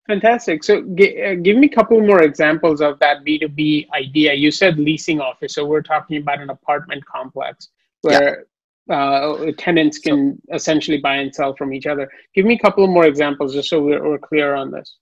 Fantastic. 0.06 0.62
So, 0.62 0.82
g- 0.94 1.22
uh, 1.22 1.34
give 1.34 1.56
me 1.56 1.66
a 1.66 1.74
couple 1.74 2.00
more 2.00 2.22
examples 2.22 2.80
of 2.80 2.98
that 3.00 3.24
B2B 3.24 3.90
idea. 3.90 4.34
You 4.34 4.50
said 4.50 4.78
leasing 4.78 5.20
office. 5.20 5.54
So, 5.54 5.64
we're 5.66 5.82
talking 5.82 6.18
about 6.18 6.40
an 6.40 6.50
apartment 6.50 7.04
complex 7.04 7.68
where 8.02 8.46
yeah. 8.88 8.94
uh, 8.94 9.52
tenants 9.58 9.98
can 9.98 10.40
so, 10.48 10.54
essentially 10.54 10.98
buy 10.98 11.16
and 11.16 11.34
sell 11.34 11.56
from 11.56 11.72
each 11.72 11.86
other. 11.86 12.08
Give 12.34 12.46
me 12.46 12.54
a 12.54 12.58
couple 12.58 12.86
more 12.86 13.06
examples 13.06 13.52
just 13.52 13.68
so 13.68 13.82
we're, 13.82 14.08
we're 14.08 14.18
clear 14.18 14.54
on 14.54 14.70
this. 14.70 14.96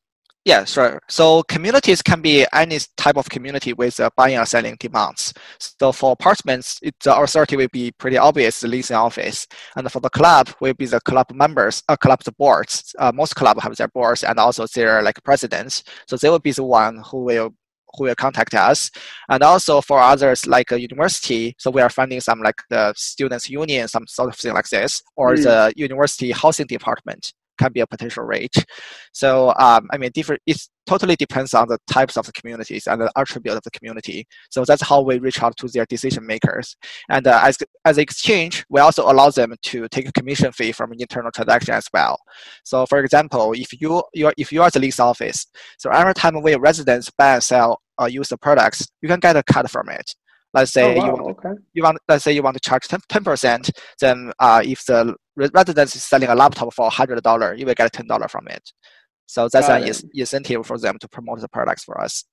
Yeah, 0.45 0.65
sure. 0.65 1.01
So 1.09 1.43
communities 1.45 2.03
can 2.03 2.21
be 2.21 2.45
any 2.53 2.79
type 2.99 3.17
of 3.17 3.31
community 3.31 3.73
with 3.73 3.99
uh, 3.99 4.11
buying 4.15 4.37
and 4.37 4.47
selling 4.47 4.77
demands. 4.79 5.33
So 5.59 5.91
for 5.91 6.13
apartments, 6.13 6.79
it, 6.83 6.95
the 7.03 7.17
authority 7.17 7.57
will 7.57 7.69
be 7.73 7.93
pretty 7.93 8.19
obvious, 8.19 8.61
the 8.61 8.69
leasing 8.69 8.97
office. 8.97 9.47
And 9.75 9.91
for 9.91 10.01
the 10.01 10.11
club, 10.11 10.51
will 10.61 10.75
be 10.75 10.85
the 10.85 11.01
club 11.01 11.29
members, 11.33 11.83
uh, 11.89 11.97
club's 11.97 12.29
boards. 12.39 12.95
Uh, 12.99 13.11
most 13.15 13.37
club 13.37 13.59
have 13.61 13.75
their 13.77 13.89
boards 13.89 14.23
and 14.23 14.39
also 14.39 14.67
their 14.67 15.03
like 15.03 15.23
presidents. 15.25 15.83
So 16.07 16.19
they 16.19 16.29
will 16.29 16.39
be 16.41 16.53
the 16.53 16.65
one 16.65 17.03
who 17.11 17.25
will 17.25 17.55
who 17.97 18.05
will 18.05 18.15
contact 18.17 18.55
us. 18.55 18.91
And 19.31 19.43
also 19.43 19.81
for 19.81 20.01
others 20.01 20.47
like 20.47 20.73
a 20.73 20.81
university, 20.81 21.55
so 21.59 21.71
we 21.71 21.81
are 21.81 21.89
funding 21.89 22.21
some 22.21 22.41
like 22.41 22.61
the 22.69 22.93
students 22.97 23.49
union, 23.49 23.87
some 23.89 24.07
sort 24.09 24.31
of 24.31 24.37
thing 24.37 24.53
like 24.53 24.69
this, 24.69 25.01
or 25.17 25.37
mm. 25.37 25.45
the 25.45 25.73
university 25.77 26.33
housing 26.33 26.67
department 26.67 27.33
can 27.59 27.73
be 27.73 27.81
a 27.81 27.87
potential 27.87 28.25
rate. 28.25 28.65
So 29.13 29.53
um, 29.59 29.89
I 29.93 29.99
mean, 29.99 30.11
different. 30.13 30.43
It 30.47 30.61
totally 30.87 31.17
depends 31.17 31.55
on 31.55 31.69
the 31.69 31.79
types 31.87 32.17
of 32.17 32.27
the 32.27 32.33
communities 32.33 32.87
and 32.87 33.01
the 33.01 33.11
attribute 33.17 33.57
of 33.57 33.63
the 33.63 33.71
community. 33.71 34.27
So 34.51 34.65
that's 34.65 34.83
how 34.83 35.01
we 35.01 35.19
reach 35.19 35.43
out 35.43 35.57
to 35.59 35.69
their 35.69 35.87
decision 35.87 36.27
makers. 36.27 36.77
And 37.09 37.27
uh, 37.27 37.41
as 37.43 37.59
as 37.85 37.99
exchange, 37.99 38.65
we 38.69 38.81
also 38.81 39.11
allow 39.11 39.31
them 39.31 39.55
to 39.63 39.89
take 39.89 40.09
a 40.09 40.13
commission 40.13 40.53
fee 40.53 40.73
from 40.73 40.93
an 40.93 41.01
internal 41.01 41.31
transaction 41.31 41.75
as 41.75 41.89
well. 41.93 42.19
So 42.65 42.87
for 42.87 42.99
example, 42.99 43.53
if 43.53 43.81
you 43.81 44.03
you 44.13 44.33
if 44.37 44.53
you 44.53 44.63
are 44.63 44.71
the 44.71 44.81
lease 44.81 45.01
office, 45.01 45.47
so 45.79 45.91
every 45.91 46.15
time 46.15 46.41
we 46.43 46.55
residents 46.57 47.11
buy 47.11 47.35
and 47.35 47.43
sell 47.43 47.81
or 47.99 48.09
use 48.09 48.29
the 48.29 48.39
products, 48.39 48.87
you 49.03 49.09
can 49.09 49.21
get 49.21 49.37
a 49.37 49.43
cut 49.43 49.71
from 49.71 49.89
it. 49.89 50.15
Let's 50.55 50.73
say 50.73 50.85
oh, 50.85 50.99
wow, 50.99 51.07
you 51.07 51.13
want 51.13 51.39
okay. 51.39 51.61
you 51.73 51.83
want 51.83 51.99
let's 52.09 52.25
say 52.25 52.33
you 52.33 52.43
want 52.43 52.55
to 52.55 52.61
charge 52.61 52.87
ten 52.87 53.25
percent, 53.25 53.71
then 54.01 54.33
uh, 54.39 54.63
if 54.65 54.87
the 54.87 55.15
residence 55.37 55.97
is 55.97 56.05
selling 56.05 56.29
a 56.29 56.35
laptop 56.35 56.73
for 56.73 56.89
hundred 56.91 57.21
dollar, 57.25 57.55
you 57.55 57.67
will 57.67 57.75
get 57.75 57.93
ten 57.93 58.07
dollar 58.07 58.29
from 58.29 58.47
it. 58.49 58.63
So 59.27 59.49
that's 59.53 59.67
got 59.67 59.83
an 59.83 59.89
it. 59.89 60.03
incentive 60.15 60.65
for 60.65 60.79
them 60.79 60.97
to 61.01 61.09
promote 61.09 61.41
the 61.41 61.49
products 61.49 61.83
for 61.83 62.01
us. 62.01 62.25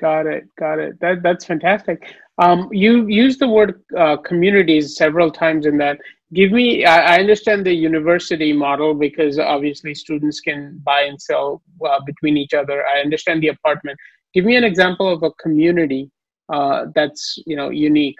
Got 0.00 0.26
it, 0.26 0.44
got 0.58 0.80
it. 0.80 0.98
That 1.00 1.22
that's 1.22 1.44
fantastic. 1.44 2.12
Um, 2.38 2.68
you 2.72 3.06
used 3.06 3.40
the 3.40 3.48
word 3.48 3.82
uh, 3.96 4.16
communities 4.16 4.96
several 4.96 5.30
times 5.30 5.64
in 5.64 5.78
that. 5.78 5.98
Give 6.34 6.52
me. 6.52 6.84
I, 6.84 7.16
I, 7.16 7.20
understand 7.20 7.64
the 7.64 7.72
university 7.72 8.52
model 8.52 8.94
because 8.94 9.38
obviously 9.38 9.94
students 9.94 10.40
can 10.40 10.80
buy 10.84 11.02
and 11.02 11.20
sell 11.20 11.62
uh, 11.84 12.00
between 12.04 12.36
each 12.36 12.52
other. 12.52 12.86
I 12.86 13.00
understand 13.00 13.42
the 13.42 13.48
apartment. 13.48 13.96
Give 14.34 14.44
me 14.44 14.56
an 14.56 14.64
example 14.64 15.08
of 15.08 15.22
a 15.22 15.32
community 15.42 16.10
uh, 16.48 16.86
that's 16.94 17.38
you 17.46 17.56
know 17.56 17.70
unique. 17.70 18.18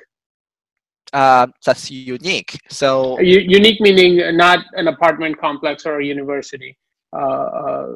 Uh, 1.12 1.47
that's 1.64 1.90
unique. 1.90 2.58
So 2.68 3.18
U- 3.20 3.47
unique 3.47 3.80
meaning 3.80 4.37
not 4.37 4.64
an 4.75 4.88
apartment 4.88 5.40
complex 5.40 5.87
or 5.87 6.00
a 6.00 6.04
university. 6.04 6.76
Uh, 7.12 7.49
uh 7.62 7.87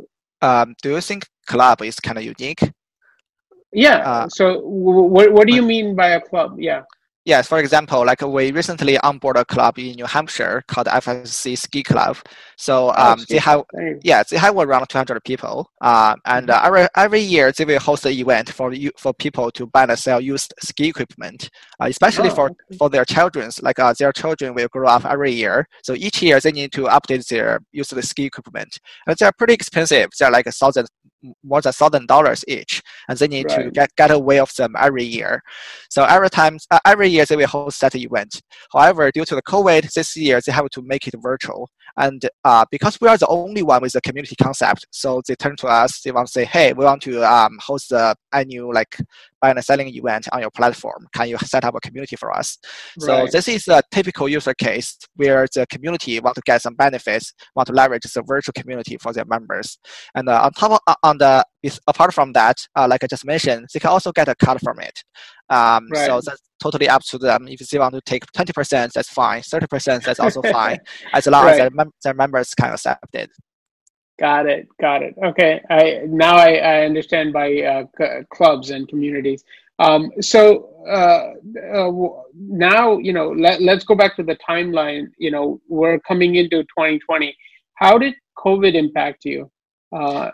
um, 0.40 0.74
do 0.82 0.90
you 0.90 1.00
think 1.00 1.26
club 1.46 1.82
is 1.82 2.00
kind 2.00 2.18
of 2.18 2.24
unique? 2.24 2.60
Yeah 3.72 3.98
uh, 3.98 4.28
so 4.28 4.60
w- 4.60 5.08
what, 5.14 5.32
what 5.32 5.46
do 5.46 5.54
you 5.54 5.62
mean 5.62 5.94
by 5.94 6.08
a 6.10 6.20
club? 6.20 6.56
Yeah 6.58 6.82
Yes, 7.25 7.47
for 7.47 7.61
example, 7.61 8.05
like 8.05 8.21
we 8.21 8.50
recently 8.50 8.95
onboarded 8.95 9.43
a 9.43 9.45
club 9.45 9.79
in 9.79 9.95
New 9.95 10.07
Hampshire 10.07 10.64
called 10.67 10.88
FSC 10.88 11.57
Ski 11.57 11.85
Club. 11.85 12.17
So 12.57 12.88
oh, 12.88 13.12
um, 13.12 13.21
oh, 13.21 13.25
they 13.29 13.38
have 13.38 13.62
yeah, 14.02 14.25
they 14.29 14.37
have 14.38 14.57
around 14.57 14.88
200 14.88 15.23
people, 15.23 15.71
uh, 15.81 16.17
and 16.25 16.50
uh, 16.50 16.61
every 16.64 16.88
every 16.97 17.21
year 17.21 17.52
they 17.52 17.64
will 17.64 17.79
host 17.79 18.05
an 18.07 18.12
event 18.12 18.50
for 18.50 18.73
you 18.73 18.91
for 18.99 19.14
people 19.14 19.52
to 19.52 19.67
buy 19.67 19.85
and 19.85 19.97
sell 19.97 20.21
used 20.21 20.52
ski 20.61 20.88
equipment, 20.88 21.49
uh, 21.81 21.87
especially 21.87 22.31
oh, 22.31 22.35
for 22.35 22.47
okay. 22.47 22.76
for 22.76 22.91
their 22.91 23.05
childrens. 23.05 23.62
Like 23.62 23.79
uh, 23.79 23.95
their 23.97 24.12
children 24.12 24.55
will 24.55 24.69
grow 24.69 24.88
up 24.88 25.05
every 25.05 25.31
year, 25.31 25.69
so 25.85 25.95
each 25.95 26.23
year 26.23 26.41
they 26.41 26.50
need 26.50 26.73
to 26.73 26.87
update 26.87 27.29
their 27.29 27.61
used 27.71 27.95
ski 28.02 28.25
equipment, 28.25 28.81
and 29.07 29.17
they're 29.17 29.31
pretty 29.31 29.55
expensive. 29.55 30.11
They're 30.19 30.31
like 30.33 30.47
a 30.49 30.52
thousand 30.52 30.88
more 31.43 31.61
than 31.61 31.73
thousand 31.73 32.07
dollars 32.09 32.45
each, 32.49 32.83
and 33.09 33.19
they 33.19 33.29
need 33.29 33.47
right. 33.50 33.64
to 33.64 33.71
get 33.71 33.95
get 33.97 34.11
away 34.11 34.38
of 34.38 34.55
them 34.55 34.75
every 34.79 35.05
year. 35.05 35.43
So 35.88 36.05
every 36.05 36.31
time, 36.31 36.59
uh, 36.71 36.81
every 36.85 37.09
year 37.09 37.25
they 37.25 37.37
will 37.37 37.47
host 37.47 37.81
that 37.81 37.95
event. 37.95 38.43
However, 38.73 39.11
due 39.11 39.25
to 39.25 39.35
the 39.35 39.43
COVID 39.43 39.93
this 39.93 40.17
year, 40.17 40.41
they 40.45 40.52
have 40.52 40.69
to 40.71 40.83
make 40.83 41.07
it 41.07 41.14
virtual. 41.21 41.71
And 41.97 42.25
uh, 42.45 42.64
because 42.71 43.00
we 43.00 43.09
are 43.09 43.19
the 43.19 43.26
only 43.26 43.62
one 43.62 43.83
with 43.83 43.93
the 43.93 44.00
community 44.00 44.37
concept, 44.37 44.87
so 44.91 45.21
they 45.26 45.35
turn 45.35 45.57
to 45.57 45.67
us. 45.67 46.00
They 46.00 46.12
want 46.12 46.29
to 46.29 46.33
say, 46.33 46.45
"Hey, 46.45 46.73
we 46.73 46.85
want 46.85 47.02
to 47.02 47.23
um, 47.23 47.59
host 47.61 47.91
the 47.91 48.17
annual 48.33 48.73
like 48.73 48.97
and 49.42 49.62
selling 49.64 49.88
event 49.88 50.28
on 50.32 50.40
your 50.40 50.50
platform. 50.50 51.06
Can 51.14 51.28
you 51.28 51.38
set 51.38 51.64
up 51.64 51.75
a 51.75 51.80
community 51.80 52.16
for 52.16 52.32
us?" 52.32 52.58
Right. 53.00 53.06
So 53.06 53.26
this 53.30 53.49
is 53.49 53.68
a 53.68 53.82
typical 53.90 54.28
user 54.28 54.54
case 54.54 54.96
where 55.16 55.46
the 55.54 55.66
community 55.66 56.20
want 56.20 56.37
to 56.37 56.42
get 56.44 56.62
some 56.62 56.75
benefits, 56.75 57.32
want 57.54 57.66
to 57.68 57.72
leverage 57.72 58.02
the 58.02 58.22
virtual 58.22 58.52
community 58.54 58.96
for 59.00 59.12
their 59.12 59.25
members. 59.26 59.78
And 60.14 60.28
uh, 60.28 60.42
on 60.44 60.52
top 60.52 60.72
of, 60.72 60.78
uh, 60.87 60.94
on 61.02 61.18
the 61.18 61.44
apart 61.87 62.12
from 62.14 62.32
that, 62.32 62.56
uh, 62.76 62.87
like 62.88 63.04
I 63.04 63.06
just 63.06 63.25
mentioned, 63.25 63.68
they 63.72 63.80
can 63.80 63.90
also 63.90 64.12
get 64.12 64.28
a 64.28 64.34
cut 64.34 64.61
from 64.61 64.80
it. 64.80 65.02
Um, 65.50 65.88
right. 65.90 66.06
So 66.06 66.20
that's 66.25 66.42
totally 66.61 66.88
up 66.88 67.02
to 67.02 67.18
them. 67.18 67.46
If 67.49 67.68
they 67.68 67.78
want 67.78 67.94
to 67.94 68.00
take 68.02 68.25
20%, 68.37 68.92
that's 68.92 69.08
fine. 69.11 69.42
30%, 69.42 70.04
that's 70.04 70.20
also 70.20 70.42
fine, 70.52 70.78
as 71.12 71.26
long 71.26 71.44
right. 71.44 71.52
as 71.52 71.58
their, 71.58 71.70
mem- 71.70 71.92
their 72.02 72.14
members 72.14 72.54
can 72.54 72.72
accept 72.72 73.14
it. 73.14 73.30
Got 74.23 74.47
it. 74.47 74.69
Got 74.81 75.02
it. 75.02 75.17
Okay. 75.23 75.61
I 75.71 76.02
now 76.07 76.37
I, 76.37 76.55
I 76.57 76.87
understand 76.87 77.35
by 77.35 77.61
uh, 77.62 77.85
c- 77.99 78.23
clubs 78.33 78.71
and 78.71 78.88
communities. 78.88 79.45
Um, 79.81 80.12
so 80.23 80.71
uh, 80.88 81.35
uh, 81.76 81.93
now 82.37 82.99
you 82.99 83.12
know. 83.12 83.31
Let, 83.33 83.62
let's 83.62 83.85
go 83.85 83.97
back 83.97 84.17
to 84.17 84.25
the 84.25 84.38
timeline. 84.49 85.09
You 85.19 85.33
know, 85.33 85.61
we're 85.69 86.00
coming 86.00 86.37
into 86.37 86.62
2020. 86.62 87.37
How 87.75 87.99
did 87.99 88.14
COVID 88.38 88.75
impact 88.76 89.25
you? 89.26 89.50
Uh, 89.93 90.31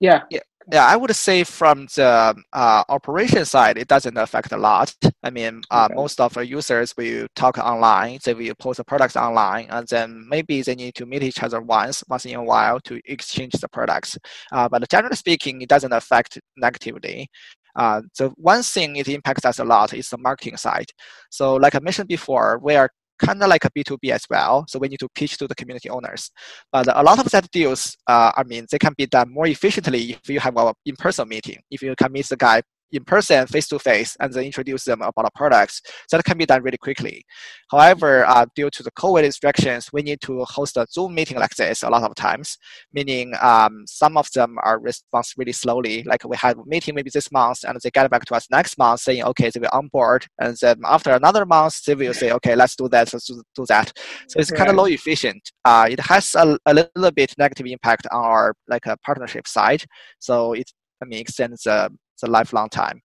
yeah. 0.00 0.24
Yeah. 0.30 0.40
Yeah, 0.72 0.86
I 0.86 0.96
would 0.96 1.14
say 1.16 1.42
from 1.42 1.86
the 1.96 2.34
uh, 2.52 2.84
operation 2.88 3.44
side, 3.44 3.76
it 3.76 3.88
doesn't 3.88 4.16
affect 4.16 4.52
a 4.52 4.56
lot. 4.56 4.94
I 5.22 5.30
mean, 5.30 5.62
uh, 5.70 5.86
okay. 5.86 5.94
most 5.94 6.20
of 6.20 6.36
our 6.36 6.44
users 6.44 6.96
will 6.96 7.26
talk 7.34 7.58
online, 7.58 8.20
they 8.24 8.34
will 8.34 8.54
post 8.54 8.76
the 8.76 8.84
products 8.84 9.16
online, 9.16 9.66
and 9.70 9.88
then 9.88 10.24
maybe 10.28 10.62
they 10.62 10.76
need 10.76 10.94
to 10.94 11.06
meet 11.06 11.24
each 11.24 11.42
other 11.42 11.60
once, 11.60 12.04
once 12.08 12.24
in 12.24 12.36
a 12.36 12.44
while 12.44 12.78
to 12.80 13.00
exchange 13.06 13.54
the 13.54 13.68
products. 13.68 14.16
Uh, 14.52 14.68
but 14.68 14.88
generally 14.88 15.16
speaking, 15.16 15.60
it 15.60 15.68
doesn't 15.68 15.92
affect 15.92 16.38
negatively. 16.56 17.28
Uh, 17.74 18.02
the 18.18 18.28
one 18.36 18.62
thing 18.62 18.96
it 18.96 19.08
impacts 19.08 19.44
us 19.44 19.58
a 19.58 19.64
lot 19.64 19.92
is 19.92 20.08
the 20.08 20.18
marketing 20.18 20.56
side. 20.56 20.90
So, 21.30 21.54
like 21.56 21.74
I 21.74 21.80
mentioned 21.80 22.08
before, 22.08 22.60
we 22.62 22.76
are 22.76 22.90
kind 23.20 23.42
of 23.42 23.48
like 23.48 23.64
a 23.64 23.70
B2B 23.70 24.10
as 24.10 24.24
well. 24.30 24.64
So 24.68 24.78
we 24.78 24.88
need 24.88 25.00
to 25.00 25.08
pitch 25.14 25.38
to 25.38 25.46
the 25.46 25.54
community 25.54 25.88
owners. 25.90 26.30
But 26.72 26.86
a 26.94 27.02
lot 27.02 27.18
of 27.18 27.30
that 27.30 27.50
deals, 27.50 27.96
uh, 28.06 28.32
I 28.36 28.42
mean, 28.44 28.66
they 28.70 28.78
can 28.78 28.94
be 28.96 29.06
done 29.06 29.32
more 29.32 29.46
efficiently 29.46 30.12
if 30.12 30.28
you 30.28 30.40
have 30.40 30.56
an 30.56 30.72
in-person 30.86 31.28
meeting. 31.28 31.58
If 31.70 31.82
you 31.82 31.94
can 31.96 32.12
meet 32.12 32.28
the 32.28 32.36
guy 32.36 32.62
in 32.92 33.04
person, 33.04 33.46
face 33.46 33.68
to 33.68 33.78
face, 33.78 34.16
and 34.20 34.32
then 34.32 34.44
introduce 34.44 34.84
them 34.84 35.02
about 35.02 35.24
our 35.24 35.30
products. 35.34 35.82
So 36.08 36.16
that 36.16 36.24
can 36.24 36.38
be 36.38 36.46
done 36.46 36.62
really 36.62 36.78
quickly. 36.78 37.24
However, 37.70 38.24
uh, 38.26 38.46
due 38.54 38.70
to 38.70 38.82
the 38.82 38.90
COVID 38.92 39.22
restrictions, 39.22 39.90
we 39.92 40.02
need 40.02 40.20
to 40.22 40.44
host 40.44 40.76
a 40.76 40.86
Zoom 40.90 41.14
meeting 41.14 41.38
like 41.38 41.54
this 41.54 41.82
a 41.82 41.90
lot 41.90 42.02
of 42.02 42.14
times, 42.14 42.58
meaning 42.92 43.34
um, 43.40 43.84
some 43.86 44.16
of 44.16 44.30
them 44.32 44.56
are 44.62 44.78
response 44.78 45.34
really 45.36 45.52
slowly. 45.52 46.02
Like 46.04 46.24
we 46.24 46.36
had 46.36 46.56
a 46.56 46.64
meeting 46.66 46.94
maybe 46.94 47.10
this 47.12 47.30
month, 47.30 47.64
and 47.64 47.78
they 47.82 47.90
get 47.90 48.10
back 48.10 48.24
to 48.26 48.34
us 48.34 48.48
next 48.50 48.78
month 48.78 49.00
saying, 49.00 49.22
okay, 49.24 49.50
they 49.50 49.60
will 49.60 49.68
onboard, 49.72 50.26
and 50.38 50.56
then 50.60 50.80
after 50.84 51.10
another 51.12 51.46
month, 51.46 51.84
they 51.84 51.94
will 51.94 52.14
say, 52.14 52.32
okay, 52.32 52.54
let's 52.56 52.76
do 52.76 52.88
that, 52.88 53.12
let's 53.12 53.26
do 53.26 53.66
that. 53.68 53.92
So 54.28 54.40
it's 54.40 54.50
kind 54.50 54.70
of 54.70 54.76
low 54.76 54.86
efficient. 54.86 55.50
Uh, 55.64 55.88
it 55.90 56.00
has 56.00 56.34
a, 56.34 56.58
a 56.66 56.74
little 56.74 57.10
bit 57.10 57.34
negative 57.38 57.66
impact 57.66 58.06
on 58.10 58.24
our 58.24 58.54
like 58.68 58.86
a 58.86 58.96
partnership 58.98 59.46
side. 59.46 59.84
So 60.18 60.52
it 60.52 60.70
I 61.02 61.06
mean 61.06 61.20
extends 61.20 61.66
uh, 61.66 61.88
it's 62.20 62.28
a 62.28 62.30
lifelong 62.30 62.68
time. 62.68 63.02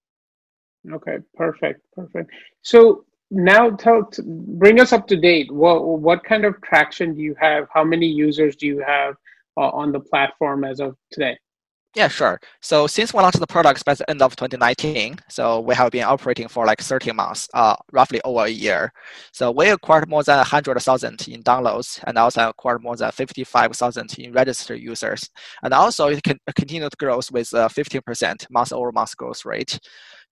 Okay, 0.91 1.17
perfect, 1.35 1.81
perfect. 1.93 2.31
So 2.61 3.05
now 3.31 3.71
tell 3.71 4.09
bring 4.23 4.79
us 4.79 4.93
up 4.93 5.07
to 5.07 5.15
date. 5.15 5.51
What 5.51 5.83
what 5.83 6.23
kind 6.23 6.45
of 6.45 6.61
traction 6.61 7.15
do 7.15 7.21
you 7.21 7.35
have? 7.39 7.67
How 7.73 7.83
many 7.83 8.07
users 8.07 8.55
do 8.55 8.67
you 8.67 8.83
have 8.85 9.15
uh, 9.57 9.69
on 9.69 9.91
the 9.91 9.99
platform 9.99 10.63
as 10.63 10.79
of 10.79 10.95
today? 11.11 11.37
Yeah, 11.95 12.09
sure. 12.09 12.41
So 12.59 12.87
since 12.87 13.13
we 13.13 13.21
launched 13.21 13.39
the 13.39 13.47
products 13.47 13.81
by 13.81 13.93
the 13.93 14.09
end 14.09 14.21
of 14.21 14.35
2019, 14.35 15.15
so 15.29 15.61
we 15.61 15.73
have 15.75 15.91
been 15.91 16.03
operating 16.03 16.49
for 16.49 16.65
like 16.65 16.81
13 16.81 17.15
months, 17.15 17.47
uh, 17.53 17.75
roughly 17.93 18.19
over 18.25 18.43
a 18.43 18.49
year. 18.49 18.91
So 19.31 19.49
we 19.51 19.69
acquired 19.69 20.09
more 20.09 20.21
than 20.21 20.35
100,000 20.37 21.27
in 21.29 21.41
downloads 21.41 22.03
and 22.05 22.17
also 22.17 22.49
acquired 22.49 22.83
more 22.83 22.97
than 22.97 23.11
55,000 23.11 24.13
in 24.19 24.33
registered 24.33 24.81
users. 24.81 25.29
And 25.63 25.73
also 25.73 26.07
it 26.07 26.21
can 26.21 26.37
continue 26.53 26.89
to 26.89 26.97
grow 26.97 27.21
with 27.31 27.53
a 27.53 27.69
15% 27.69 28.49
month 28.49 28.73
over 28.73 28.91
month 28.91 29.15
growth 29.15 29.45
rate. 29.45 29.79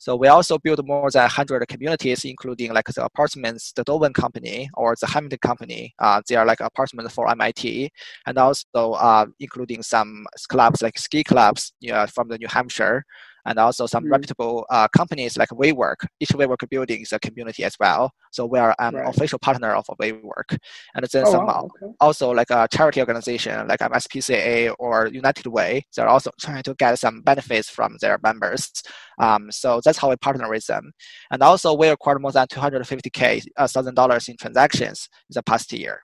So 0.03 0.17
we 0.17 0.27
also 0.27 0.57
built 0.57 0.86
more 0.86 1.10
than 1.10 1.22
100 1.22 1.65
communities, 1.69 2.25
including 2.25 2.74
like 2.74 2.88
the 2.88 3.05
apartments, 3.05 3.72
the 3.72 3.86
Dolben 3.86 4.13
company 4.13 4.69
or 4.74 4.95
the 5.00 5.07
Hamilton 5.07 5.39
company. 5.41 5.93
Uh, 5.98 6.22
they 6.27 6.36
are 6.36 6.45
like 6.45 6.60
apartments 6.60 7.13
for 7.13 7.31
MIT, 7.31 7.89
and 8.25 8.38
also 8.38 8.65
uh, 8.75 9.25
including 9.39 9.81
some 9.81 10.25
clubs 10.50 10.81
like 10.81 10.98
ski 10.98 11.24
clubs 11.24 11.72
know, 11.93 12.05
from 12.07 12.27
the 12.27 12.38
New 12.38 12.50
Hampshire 12.50 13.05
and 13.45 13.59
also 13.59 13.85
some 13.85 14.05
mm. 14.05 14.12
reputable 14.12 14.65
uh, 14.69 14.88
companies 14.89 15.38
like 15.38 15.50
WeWork. 15.50 16.05
Each 16.19 16.29
WeWork 16.29 16.69
building 16.69 17.01
is 17.01 17.12
a 17.12 17.19
community 17.19 17.63
as 17.63 17.75
well. 17.79 18.12
So 18.31 18.45
we 18.45 18.59
are 18.59 18.75
an 18.79 18.95
right. 18.95 19.07
official 19.07 19.39
partner 19.39 19.73
of 19.73 19.85
WeWork. 20.00 20.57
And 20.95 21.05
then 21.12 21.23
oh, 21.25 21.31
some 21.31 21.45
wow. 21.45 21.69
okay. 21.81 21.93
also 22.00 22.31
like 22.31 22.50
a 22.50 22.67
charity 22.71 23.00
organization 23.00 23.67
like 23.67 23.79
MSPCA 23.79 24.75
or 24.79 25.07
United 25.07 25.47
Way. 25.47 25.85
They're 25.95 26.07
also 26.07 26.31
trying 26.39 26.63
to 26.63 26.73
get 26.75 27.00
some 27.00 27.21
benefits 27.21 27.69
from 27.69 27.97
their 28.01 28.19
members. 28.23 28.71
Um, 29.19 29.51
so 29.51 29.81
that's 29.83 29.97
how 29.97 30.09
we 30.09 30.15
partner 30.17 30.50
with 30.50 30.65
them. 30.67 30.91
And 31.31 31.41
also 31.41 31.73
we 31.73 31.88
acquired 31.88 32.21
more 32.21 32.31
than 32.31 32.47
250k 32.47 33.45
uh, 33.57 33.67
thousand 33.67 33.95
dollars 33.95 34.27
in 34.27 34.38
transactions 34.38 35.09
in 35.29 35.33
the 35.33 35.43
past 35.43 35.71
year. 35.73 36.01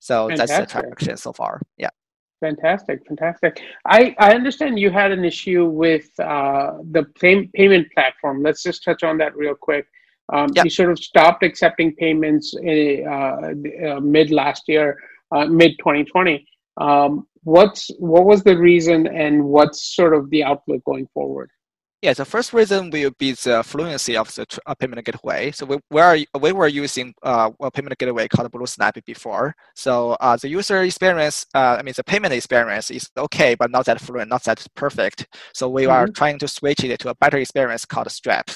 So 0.00 0.28
Fantastic. 0.28 0.56
that's 0.56 0.72
the 0.72 0.80
transaction 0.80 1.16
so 1.16 1.32
far. 1.32 1.60
Yeah. 1.76 1.90
Fantastic, 2.40 3.04
fantastic. 3.06 3.60
I, 3.84 4.14
I 4.18 4.34
understand 4.34 4.78
you 4.78 4.90
had 4.90 5.10
an 5.10 5.24
issue 5.24 5.66
with 5.66 6.08
uh, 6.20 6.74
the 6.92 7.04
pay- 7.20 7.48
payment 7.52 7.88
platform. 7.92 8.42
Let's 8.42 8.62
just 8.62 8.84
touch 8.84 9.02
on 9.02 9.18
that 9.18 9.36
real 9.36 9.54
quick. 9.54 9.86
Um, 10.32 10.48
yep. 10.54 10.66
You 10.66 10.70
sort 10.70 10.90
of 10.90 10.98
stopped 10.98 11.42
accepting 11.42 11.94
payments 11.96 12.54
in, 12.54 13.04
uh, 13.08 13.90
uh, 13.90 14.00
mid 14.00 14.30
last 14.30 14.64
year, 14.68 14.98
uh, 15.32 15.46
mid 15.46 15.72
2020. 15.78 16.46
Um, 16.80 17.26
what's 17.42 17.90
what 17.98 18.24
was 18.24 18.44
the 18.44 18.56
reason, 18.56 19.06
and 19.06 19.44
what's 19.44 19.96
sort 19.96 20.14
of 20.14 20.30
the 20.30 20.44
outlook 20.44 20.84
going 20.84 21.08
forward? 21.14 21.50
Yeah, 22.00 22.12
the 22.12 22.24
first 22.24 22.52
reason 22.52 22.90
will 22.90 23.10
be 23.18 23.32
the 23.32 23.60
fluency 23.64 24.16
of 24.16 24.32
the 24.36 24.46
uh, 24.66 24.74
payment 24.76 25.04
gateway. 25.04 25.50
So 25.50 25.66
we, 25.66 25.78
we, 25.90 26.00
are, 26.00 26.16
we 26.40 26.52
were 26.52 26.68
using 26.68 27.12
uh, 27.24 27.50
a 27.60 27.72
payment 27.72 27.98
gateway 27.98 28.28
called 28.28 28.52
BlueSnap 28.52 29.04
before. 29.04 29.56
So 29.74 30.12
uh, 30.20 30.36
the 30.36 30.48
user 30.48 30.80
experience, 30.84 31.44
uh, 31.56 31.76
I 31.76 31.82
mean, 31.82 31.94
the 31.96 32.04
payment 32.04 32.32
experience 32.34 32.92
is 32.92 33.10
okay, 33.18 33.56
but 33.56 33.72
not 33.72 33.86
that 33.86 34.00
fluent, 34.00 34.30
not 34.30 34.44
that 34.44 34.64
perfect. 34.76 35.26
So 35.52 35.68
we 35.68 35.82
mm-hmm. 35.82 35.90
are 35.90 36.06
trying 36.06 36.38
to 36.38 36.46
switch 36.46 36.84
it 36.84 37.00
to 37.00 37.10
a 37.10 37.16
better 37.16 37.38
experience 37.38 37.84
called 37.84 38.08
Stripe. 38.12 38.50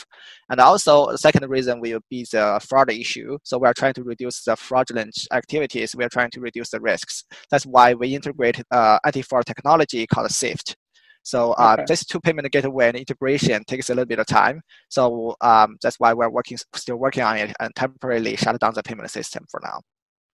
And 0.48 0.60
also, 0.60 1.10
the 1.10 1.18
second 1.18 1.48
reason 1.50 1.80
will 1.80 1.98
be 2.08 2.24
the 2.30 2.64
fraud 2.64 2.92
issue. 2.92 3.38
So 3.42 3.58
we 3.58 3.66
are 3.66 3.74
trying 3.74 3.94
to 3.94 4.04
reduce 4.04 4.44
the 4.44 4.54
fraudulent 4.54 5.16
activities. 5.32 5.96
We 5.96 6.04
are 6.04 6.08
trying 6.08 6.30
to 6.30 6.40
reduce 6.40 6.70
the 6.70 6.80
risks. 6.80 7.24
That's 7.50 7.66
why 7.66 7.94
we 7.94 8.14
integrate 8.14 8.62
uh, 8.70 9.00
anti-fraud 9.04 9.46
technology 9.46 10.06
called 10.06 10.30
SIFT. 10.30 10.76
So 11.22 11.52
uh, 11.52 11.74
okay. 11.74 11.84
this 11.88 12.04
two 12.04 12.20
payment 12.20 12.50
gateway 12.50 12.88
and 12.88 12.96
integration 12.96 13.62
takes 13.64 13.90
a 13.90 13.94
little 13.94 14.06
bit 14.06 14.18
of 14.18 14.26
time. 14.26 14.60
So 14.88 15.36
um, 15.40 15.76
that's 15.82 16.00
why 16.00 16.12
we're 16.12 16.30
working, 16.30 16.58
still 16.74 16.96
working 16.96 17.22
on 17.22 17.36
it 17.38 17.54
and 17.60 17.74
temporarily 17.74 18.36
shut 18.36 18.58
down 18.60 18.74
the 18.74 18.82
payment 18.82 19.10
system 19.10 19.44
for 19.50 19.60
now. 19.62 19.80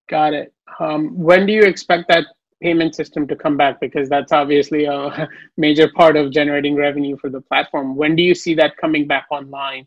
Got 0.08 0.34
it. 0.34 0.52
Um, 0.80 1.18
when 1.18 1.46
do 1.46 1.52
you 1.52 1.62
expect 1.62 2.08
that 2.08 2.26
payment 2.62 2.94
system 2.94 3.26
to 3.28 3.36
come 3.36 3.56
back? 3.56 3.80
Because 3.80 4.08
that's 4.08 4.32
obviously 4.32 4.84
a 4.84 5.28
major 5.56 5.90
part 5.94 6.16
of 6.16 6.32
generating 6.32 6.74
revenue 6.74 7.16
for 7.18 7.28
the 7.28 7.40
platform. 7.42 7.94
When 7.94 8.16
do 8.16 8.22
you 8.22 8.34
see 8.34 8.54
that 8.54 8.76
coming 8.78 9.06
back 9.06 9.26
online? 9.30 9.86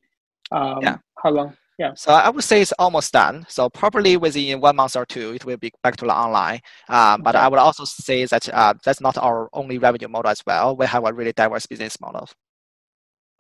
Um, 0.51 0.79
yeah. 0.81 0.98
How 1.22 1.31
long? 1.31 1.58
Yeah. 1.81 1.93
So 1.95 2.11
I 2.11 2.29
would 2.29 2.43
say 2.43 2.61
it's 2.61 2.73
almost 2.73 3.11
done. 3.11 3.43
So 3.50 3.67
probably 3.67 4.15
within 4.15 4.61
one 4.61 4.75
month 4.75 4.95
or 4.95 5.03
two, 5.03 5.33
it 5.33 5.45
will 5.45 5.57
be 5.57 5.71
back 5.81 5.95
to 5.95 6.05
the 6.05 6.13
online. 6.13 6.59
Um, 6.88 7.23
but 7.23 7.35
I 7.35 7.47
would 7.47 7.57
also 7.57 7.85
say 7.85 8.23
that 8.25 8.47
uh, 8.50 8.75
that's 8.85 9.01
not 9.01 9.17
our 9.17 9.50
only 9.53 9.79
revenue 9.79 10.07
model 10.07 10.29
as 10.29 10.43
well. 10.45 10.75
We 10.77 10.85
have 10.85 11.03
a 11.03 11.11
really 11.11 11.33
diverse 11.33 11.65
business 11.65 12.00
model. 12.00 12.29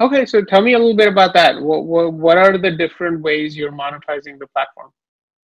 Okay, 0.01 0.25
so 0.25 0.43
tell 0.43 0.63
me 0.63 0.73
a 0.73 0.79
little 0.79 0.95
bit 0.95 1.07
about 1.07 1.35
that. 1.35 1.61
What, 1.61 1.85
what, 1.85 2.13
what 2.13 2.37
are 2.39 2.57
the 2.57 2.71
different 2.71 3.21
ways 3.21 3.55
you're 3.55 3.71
monetizing 3.71 4.39
the 4.39 4.47
platform? 4.55 4.89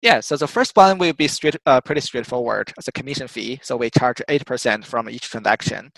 Yeah, 0.02 0.20
so 0.20 0.36
the 0.36 0.48
first 0.48 0.76
one 0.76 0.98
will 0.98 1.14
be 1.14 1.28
straight, 1.28 1.56
uh, 1.68 1.82
pretty 1.82 2.02
straightforward. 2.02 2.74
It's 2.80 2.88
a 2.88 2.92
commission 2.92 3.28
fee. 3.28 3.60
So 3.62 3.78
we 3.78 3.92
charge 3.92 4.24
8% 4.28 4.86
from 4.86 5.08
each 5.08 5.30
transaction. 5.30 5.92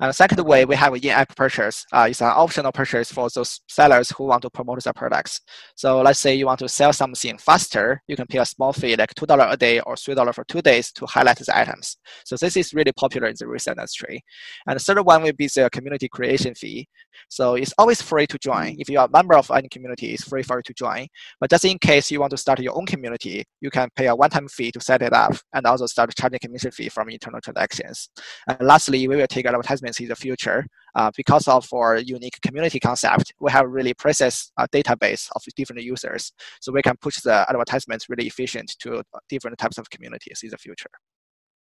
And 0.00 0.08
the 0.08 0.14
second 0.14 0.42
way, 0.44 0.64
we 0.64 0.74
have 0.74 0.94
in-app 0.94 1.36
purchase. 1.36 1.84
Uh, 1.92 2.06
it's 2.08 2.22
an 2.22 2.28
optional 2.28 2.72
purchase 2.72 3.12
for 3.12 3.28
those 3.34 3.60
sellers 3.68 4.10
who 4.10 4.24
want 4.24 4.42
to 4.42 4.50
promote 4.50 4.82
their 4.82 4.92
products. 4.92 5.40
So 5.76 6.00
let's 6.00 6.18
say 6.18 6.34
you 6.34 6.46
want 6.46 6.60
to 6.60 6.68
sell 6.68 6.92
something 6.92 7.38
faster, 7.38 8.02
you 8.08 8.16
can 8.16 8.26
pay 8.26 8.38
a 8.38 8.46
small 8.46 8.72
fee, 8.72 8.96
like 8.96 9.14
$2 9.14 9.52
a 9.52 9.56
day 9.56 9.80
or 9.80 9.94
$3 9.94 10.34
for 10.34 10.44
two 10.44 10.62
days 10.62 10.90
to 10.92 11.06
highlight 11.06 11.38
the 11.38 11.56
items. 11.56 11.96
So 12.24 12.36
this 12.36 12.56
is 12.56 12.72
really 12.72 12.92
popular 12.92 13.28
in 13.28 13.34
the 13.38 13.46
resale 13.46 13.72
industry. 13.72 14.24
And 14.66 14.76
the 14.76 14.82
third 14.82 15.00
one 15.00 15.22
will 15.22 15.32
be 15.32 15.46
the 15.46 15.68
community 15.70 16.08
creation 16.08 16.54
fee. 16.54 16.88
So 17.28 17.54
it's 17.54 17.74
always 17.78 18.00
free 18.00 18.26
to 18.28 18.38
join. 18.38 18.76
If 18.78 18.88
you 18.88 18.98
are 18.98 19.06
a 19.06 19.10
member 19.10 19.34
of 19.34 19.50
any 19.50 19.68
community, 19.68 20.14
it's 20.14 20.24
free 20.24 20.42
for 20.42 20.58
you 20.58 20.62
to 20.64 20.74
join. 20.74 21.06
But 21.38 21.50
just 21.50 21.64
in 21.64 21.78
case 21.78 22.10
you 22.10 22.20
want 22.20 22.30
to 22.30 22.36
start 22.36 22.60
your 22.60 22.76
own 22.76 22.86
community, 22.86 23.44
you 23.60 23.70
can 23.70 23.88
pay 23.94 24.06
a 24.06 24.14
one-time 24.14 24.48
fee 24.48 24.72
to 24.72 24.80
set 24.80 25.02
it 25.02 25.12
up 25.12 25.34
and 25.52 25.66
also 25.66 25.86
start 25.86 26.14
charging 26.16 26.38
commission 26.40 26.70
fee 26.70 26.88
from 26.88 27.10
internal 27.10 27.40
transactions. 27.40 28.08
And 28.48 28.58
lastly, 28.60 29.06
we 29.06 29.16
will 29.16 29.26
take 29.26 29.46
advertisement 29.46 29.81
in 29.84 30.08
the 30.08 30.16
future. 30.16 30.66
Uh, 30.94 31.10
because 31.16 31.48
of 31.48 31.66
our 31.72 31.98
unique 31.98 32.38
community 32.42 32.78
concept, 32.78 33.32
we 33.40 33.50
have 33.50 33.66
really 33.68 33.94
precise 33.94 34.52
uh, 34.58 34.66
database 34.72 35.28
of 35.34 35.42
different 35.56 35.82
users. 35.82 36.32
So 36.60 36.72
we 36.72 36.82
can 36.82 36.96
push 37.00 37.20
the 37.20 37.46
advertisements 37.48 38.08
really 38.08 38.26
efficient 38.26 38.76
to 38.80 39.02
different 39.28 39.58
types 39.58 39.78
of 39.78 39.88
communities 39.90 40.40
in 40.42 40.50
the 40.50 40.58
future. 40.58 40.90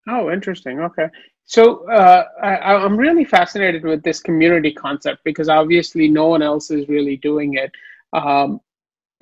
Oh, 0.07 0.31
interesting. 0.31 0.79
Okay. 0.79 1.07
So 1.45 1.87
uh, 1.89 2.25
I, 2.41 2.83
am 2.83 2.97
really 2.97 3.23
fascinated 3.23 3.83
with 3.83 4.01
this 4.03 4.19
community 4.19 4.73
concept 4.73 5.19
because 5.23 5.47
obviously 5.47 6.07
no 6.07 6.27
one 6.27 6.41
else 6.41 6.71
is 6.71 6.87
really 6.89 7.17
doing 7.17 7.55
it. 7.55 7.71
Um, 8.13 8.59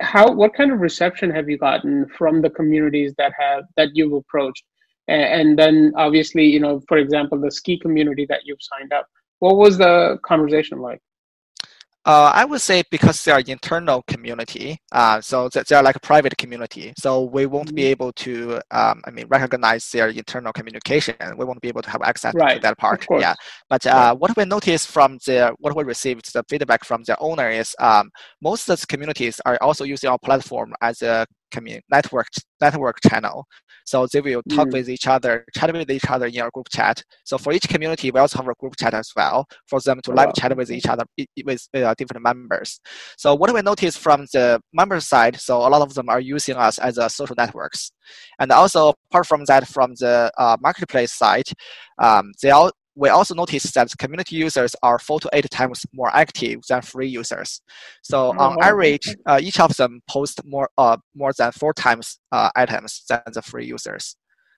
how 0.00 0.32
what 0.32 0.54
kind 0.54 0.72
of 0.72 0.80
reception 0.80 1.30
have 1.30 1.50
you 1.50 1.58
gotten 1.58 2.06
from 2.16 2.40
the 2.40 2.50
communities 2.50 3.12
that 3.18 3.32
have 3.38 3.64
that 3.76 3.90
you've 3.94 4.14
approached? 4.14 4.64
And 5.10 5.58
then 5.58 5.92
obviously 5.96 6.46
you 6.46 6.60
know 6.60 6.80
for 6.88 6.98
example 6.98 7.40
the 7.40 7.50
ski 7.50 7.78
community 7.78 8.26
that 8.26 8.40
you've 8.44 8.62
signed 8.62 8.92
up 8.92 9.06
what 9.40 9.56
was 9.56 9.78
the 9.78 10.18
conversation 10.22 10.78
like 10.78 11.00
uh, 12.06 12.32
I 12.34 12.46
would 12.46 12.62
say 12.62 12.82
because 12.90 13.22
they 13.22 13.30
are 13.30 13.40
internal 13.40 14.02
community, 14.06 14.78
uh, 14.90 15.20
so 15.20 15.50
they 15.50 15.76
are 15.76 15.82
like 15.82 15.96
a 15.96 16.00
private 16.00 16.36
community. 16.38 16.94
So 16.96 17.24
we 17.24 17.44
won't 17.44 17.68
mm-hmm. 17.68 17.74
be 17.74 17.84
able 17.84 18.12
to, 18.12 18.54
um, 18.70 19.02
I 19.04 19.10
mean, 19.10 19.26
recognize 19.28 19.90
their 19.90 20.08
internal 20.08 20.52
communication. 20.54 21.14
We 21.36 21.44
won't 21.44 21.60
be 21.60 21.68
able 21.68 21.82
to 21.82 21.90
have 21.90 22.00
access 22.00 22.32
right. 22.34 22.54
to 22.54 22.60
that 22.60 22.78
part. 22.78 23.06
Yeah. 23.10 23.34
But 23.68 23.84
uh, 23.84 23.90
right. 23.90 24.12
what 24.12 24.34
we 24.34 24.46
noticed 24.46 24.88
from 24.88 25.18
the 25.26 25.54
what 25.58 25.76
we 25.76 25.84
received 25.84 26.32
the 26.32 26.42
feedback 26.48 26.84
from 26.84 27.02
the 27.02 27.18
owner 27.18 27.50
is 27.50 27.76
um, 27.78 28.10
most 28.40 28.70
of 28.70 28.80
the 28.80 28.86
communities 28.86 29.38
are 29.44 29.58
also 29.60 29.84
using 29.84 30.08
our 30.08 30.18
platform 30.18 30.72
as 30.80 31.02
a 31.02 31.26
community 31.50 31.84
network 31.90 32.26
network 32.60 32.98
channel. 33.08 33.46
So 33.84 34.06
they 34.06 34.20
will 34.20 34.42
talk 34.50 34.68
mm. 34.68 34.74
with 34.74 34.88
each 34.88 35.06
other, 35.06 35.44
chat 35.54 35.72
with 35.72 35.90
each 35.90 36.08
other 36.08 36.26
in 36.26 36.40
our 36.40 36.50
group 36.50 36.68
chat. 36.70 37.02
So 37.24 37.38
for 37.38 37.52
each 37.52 37.68
community, 37.68 38.10
we 38.10 38.20
also 38.20 38.38
have 38.38 38.48
a 38.48 38.54
group 38.54 38.74
chat 38.78 38.94
as 38.94 39.10
well 39.16 39.46
for 39.66 39.80
them 39.80 40.00
to 40.04 40.10
live 40.12 40.26
wow. 40.26 40.32
chat 40.36 40.56
with 40.56 40.70
each 40.70 40.86
other 40.86 41.04
with 41.44 41.66
uh, 41.74 41.94
different 41.96 42.22
members. 42.22 42.80
So 43.16 43.34
what 43.34 43.52
we 43.52 43.62
noticed 43.62 43.98
from 43.98 44.26
the 44.32 44.60
member 44.72 45.00
side, 45.00 45.40
so 45.40 45.58
a 45.58 45.68
lot 45.68 45.82
of 45.82 45.94
them 45.94 46.08
are 46.08 46.20
using 46.20 46.56
us 46.56 46.78
as 46.78 46.98
a 46.98 47.08
social 47.08 47.34
networks, 47.36 47.90
and 48.38 48.52
also 48.52 48.94
apart 49.10 49.26
from 49.26 49.44
that, 49.46 49.66
from 49.66 49.94
the 49.98 50.30
uh, 50.38 50.56
marketplace 50.60 51.12
side, 51.12 51.48
um, 52.00 52.32
they 52.42 52.50
all 52.50 52.70
we 52.94 53.08
also 53.08 53.34
noticed 53.34 53.74
that 53.74 53.88
community 53.98 54.36
users 54.36 54.74
are 54.82 54.98
four 54.98 55.20
to 55.20 55.30
eight 55.32 55.48
times 55.50 55.86
more 55.92 56.10
active 56.14 56.60
than 56.68 56.82
free 56.82 57.08
users. 57.08 57.62
So 58.02 58.34
oh, 58.36 58.38
on 58.38 58.62
average, 58.62 59.14
uh, 59.26 59.38
each 59.40 59.60
of 59.60 59.76
them 59.76 60.00
post 60.08 60.40
more 60.44 60.70
uh, 60.76 60.96
more 61.14 61.32
than 61.36 61.52
four 61.52 61.72
times 61.72 62.18
uh, 62.32 62.50
items 62.56 63.04
than 63.08 63.20
the 63.32 63.42
free 63.42 63.66
users. 63.66 64.16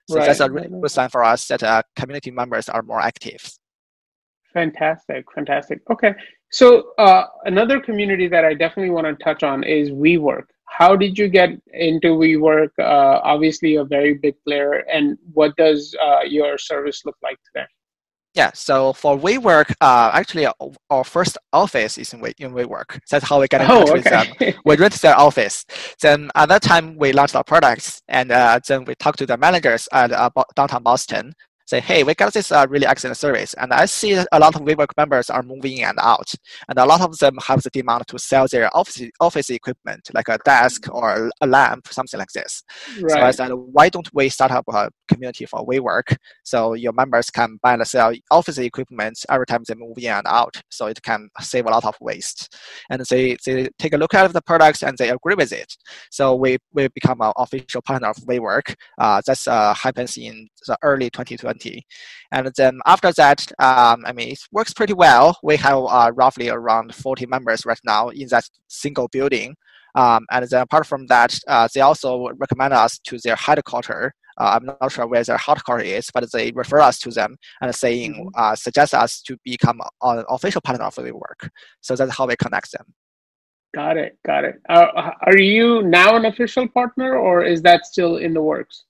So 0.09 0.17
right. 0.17 0.25
that's 0.25 0.39
a 0.39 0.51
really 0.51 0.69
good 0.69 0.91
sign 0.91 1.09
for 1.09 1.23
us 1.23 1.47
that 1.47 1.63
uh, 1.63 1.83
community 1.95 2.31
members 2.31 2.67
are 2.69 2.81
more 2.81 2.99
active. 2.99 3.49
Fantastic, 4.53 5.25
fantastic. 5.33 5.79
Okay, 5.89 6.13
so 6.51 6.91
uh, 6.97 7.25
another 7.45 7.79
community 7.79 8.27
that 8.27 8.45
I 8.45 8.53
definitely 8.53 8.91
want 8.91 9.07
to 9.07 9.23
touch 9.23 9.43
on 9.43 9.63
is 9.63 9.89
WeWork. 9.89 10.43
How 10.67 10.95
did 10.95 11.17
you 11.17 11.27
get 11.29 11.49
into 11.71 12.09
WeWork? 12.09 12.69
Uh, 12.79 13.21
obviously, 13.23 13.75
a 13.75 13.83
very 13.83 14.15
big 14.15 14.35
player, 14.45 14.83
and 14.91 15.17
what 15.33 15.55
does 15.55 15.95
your 16.27 16.57
service 16.57 17.03
look 17.05 17.17
like 17.23 17.37
today? 17.53 17.65
Yeah, 18.35 18.49
so 18.53 18.93
for 18.93 19.15
WeWork, 19.17 19.73
uh, 19.79 20.09
actually 20.13 20.47
our 20.89 21.03
first 21.03 21.37
office 21.51 21.99
is 21.99 22.13
in, 22.13 22.19
We- 22.19 22.33
in 22.39 22.51
WeWork. 22.51 22.99
That's 23.09 23.27
how 23.27 23.39
we 23.39 23.47
got 23.47 23.61
in 23.61 23.67
touch 23.67 23.89
oh, 23.89 23.91
okay. 23.91 23.93
with 23.93 24.03
them. 24.39 24.61
We 24.65 24.75
rent 24.75 24.93
their 25.01 25.17
office. 25.17 25.65
Then 26.01 26.31
at 26.33 26.49
that 26.49 26.63
time, 26.63 26.97
we 26.97 27.13
launched 27.13 27.35
our 27.35 27.43
products, 27.43 28.01
and 28.07 28.31
uh, 28.31 28.59
then 28.67 28.85
we 28.85 28.95
talked 28.95 29.19
to 29.19 29.27
the 29.27 29.37
managers 29.37 29.87
at 29.91 30.11
uh, 30.11 30.31
downtown 30.55 30.81
Boston 30.81 31.33
say, 31.65 31.79
hey, 31.79 32.03
we 32.03 32.13
got 32.13 32.33
this 32.33 32.51
uh, 32.51 32.65
really 32.69 32.85
excellent 32.85 33.17
service. 33.17 33.53
And 33.55 33.73
I 33.73 33.85
see 33.85 34.13
a 34.13 34.39
lot 34.39 34.55
of 34.55 34.61
WeWork 34.61 34.97
members 34.97 35.29
are 35.29 35.43
moving 35.43 35.79
in 35.79 35.85
and 35.85 35.99
out. 36.01 36.33
And 36.67 36.77
a 36.77 36.85
lot 36.85 37.01
of 37.01 37.17
them 37.17 37.37
have 37.47 37.63
the 37.63 37.69
demand 37.69 38.07
to 38.07 38.19
sell 38.19 38.47
their 38.47 38.75
office, 38.75 39.01
office 39.19 39.49
equipment, 39.49 40.09
like 40.13 40.27
a 40.29 40.37
desk 40.39 40.93
or 40.93 41.29
a 41.41 41.47
lamp, 41.47 41.87
something 41.87 42.19
like 42.19 42.31
this. 42.33 42.63
Right. 43.01 43.11
So 43.11 43.19
I 43.19 43.31
said, 43.31 43.51
why 43.53 43.89
don't 43.89 44.09
we 44.13 44.29
start 44.29 44.51
up 44.51 44.65
a 44.67 44.89
community 45.07 45.45
for 45.45 45.65
WeWork 45.65 46.15
so 46.43 46.73
your 46.73 46.93
members 46.93 47.29
can 47.29 47.57
buy 47.61 47.73
and 47.73 47.87
sell 47.87 48.13
office 48.31 48.57
equipment 48.57 49.17
every 49.29 49.45
time 49.45 49.63
they 49.67 49.75
move 49.75 49.97
in 49.97 50.11
and 50.11 50.27
out. 50.27 50.61
So 50.69 50.87
it 50.87 51.01
can 51.01 51.29
save 51.39 51.65
a 51.65 51.69
lot 51.69 51.85
of 51.85 51.95
waste. 52.01 52.55
And 52.89 53.03
they, 53.09 53.37
they 53.45 53.69
take 53.79 53.93
a 53.93 53.97
look 53.97 54.13
at 54.13 54.33
the 54.33 54.41
products 54.41 54.83
and 54.83 54.97
they 54.97 55.09
agree 55.09 55.35
with 55.35 55.51
it. 55.51 55.75
So 56.11 56.35
we, 56.35 56.57
we 56.73 56.87
become 56.89 57.21
an 57.21 57.33
official 57.37 57.81
partner 57.81 58.09
of 58.09 58.17
WeWork. 58.17 58.75
Uh, 58.97 59.21
that 59.25 59.47
uh, 59.47 59.73
happens 59.73 60.17
in 60.17 60.47
the 60.67 60.77
early 60.81 61.09
2020 61.09 61.52
2020. 61.53 61.85
And 62.31 62.51
then 62.55 62.79
after 62.85 63.11
that, 63.13 63.51
um, 63.59 64.03
I 64.05 64.13
mean, 64.13 64.29
it 64.29 64.39
works 64.51 64.73
pretty 64.73 64.93
well. 64.93 65.37
We 65.43 65.57
have 65.57 65.77
uh, 65.77 66.11
roughly 66.15 66.49
around 66.49 66.93
40 66.95 67.25
members 67.27 67.65
right 67.65 67.79
now 67.85 68.09
in 68.09 68.27
that 68.29 68.45
single 68.67 69.07
building. 69.07 69.55
Um, 69.95 70.25
and 70.31 70.47
then 70.49 70.61
apart 70.61 70.87
from 70.87 71.05
that, 71.07 71.37
uh, 71.47 71.67
they 71.73 71.81
also 71.81 72.29
recommend 72.37 72.73
us 72.73 72.99
to 73.05 73.19
their 73.23 73.35
headquarters. 73.35 74.11
Uh, 74.39 74.57
I'm 74.59 74.65
not 74.65 74.91
sure 74.91 75.05
where 75.05 75.23
their 75.23 75.37
headquarters 75.37 75.87
is, 75.87 76.09
but 76.11 76.31
they 76.31 76.51
refer 76.55 76.79
us 76.79 76.97
to 76.99 77.11
them 77.11 77.37
and 77.61 77.73
saying, 77.75 78.13
mm-hmm. 78.13 78.29
uh, 78.35 78.55
suggest 78.55 78.95
us 78.95 79.21
to 79.21 79.37
become 79.43 79.79
an 80.01 80.23
official 80.29 80.61
partner 80.61 80.85
of 80.85 80.97
work. 80.97 81.51
So 81.81 81.95
that's 81.95 82.17
how 82.17 82.25
we 82.25 82.35
connect 82.35 82.71
them. 82.71 82.85
Got 83.75 83.97
it. 83.97 84.17
Got 84.25 84.45
it. 84.45 84.55
Uh, 84.69 85.11
are 85.21 85.37
you 85.37 85.81
now 85.83 86.15
an 86.15 86.25
official 86.25 86.67
partner 86.67 87.15
or 87.15 87.43
is 87.43 87.61
that 87.63 87.85
still 87.85 88.17
in 88.17 88.33
the 88.33 88.41
works? 88.41 88.85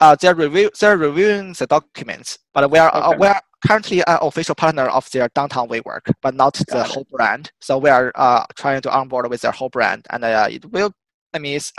Uh, 0.00 0.16
they're 0.20 0.34
review 0.34 0.70
they're 0.78 0.96
reviewing 0.96 1.54
the 1.54 1.66
documents, 1.66 2.38
but 2.52 2.70
we 2.70 2.78
are 2.78 2.94
uh, 2.94 3.08
okay. 3.08 3.14
uh, 3.14 3.18
we 3.18 3.26
are 3.26 3.40
currently 3.66 4.00
an 4.00 4.18
official 4.20 4.54
partner 4.54 4.84
of 4.84 5.10
their 5.10 5.28
downtown 5.34 5.68
WeWork, 5.68 6.12
but 6.22 6.34
not 6.34 6.54
Got 6.54 6.66
the 6.68 6.80
it. 6.80 6.86
whole 6.86 7.06
brand. 7.10 7.50
So 7.60 7.78
we 7.78 7.90
are 7.90 8.12
uh, 8.14 8.44
trying 8.56 8.82
to 8.82 8.90
onboard 8.90 9.28
with 9.30 9.40
their 9.40 9.52
whole 9.52 9.70
brand, 9.70 10.06
and 10.10 10.24
uh, 10.24 10.48
it 10.50 10.64
will. 10.70 10.92
I 11.32 11.38
mean, 11.38 11.56
it's 11.56 11.72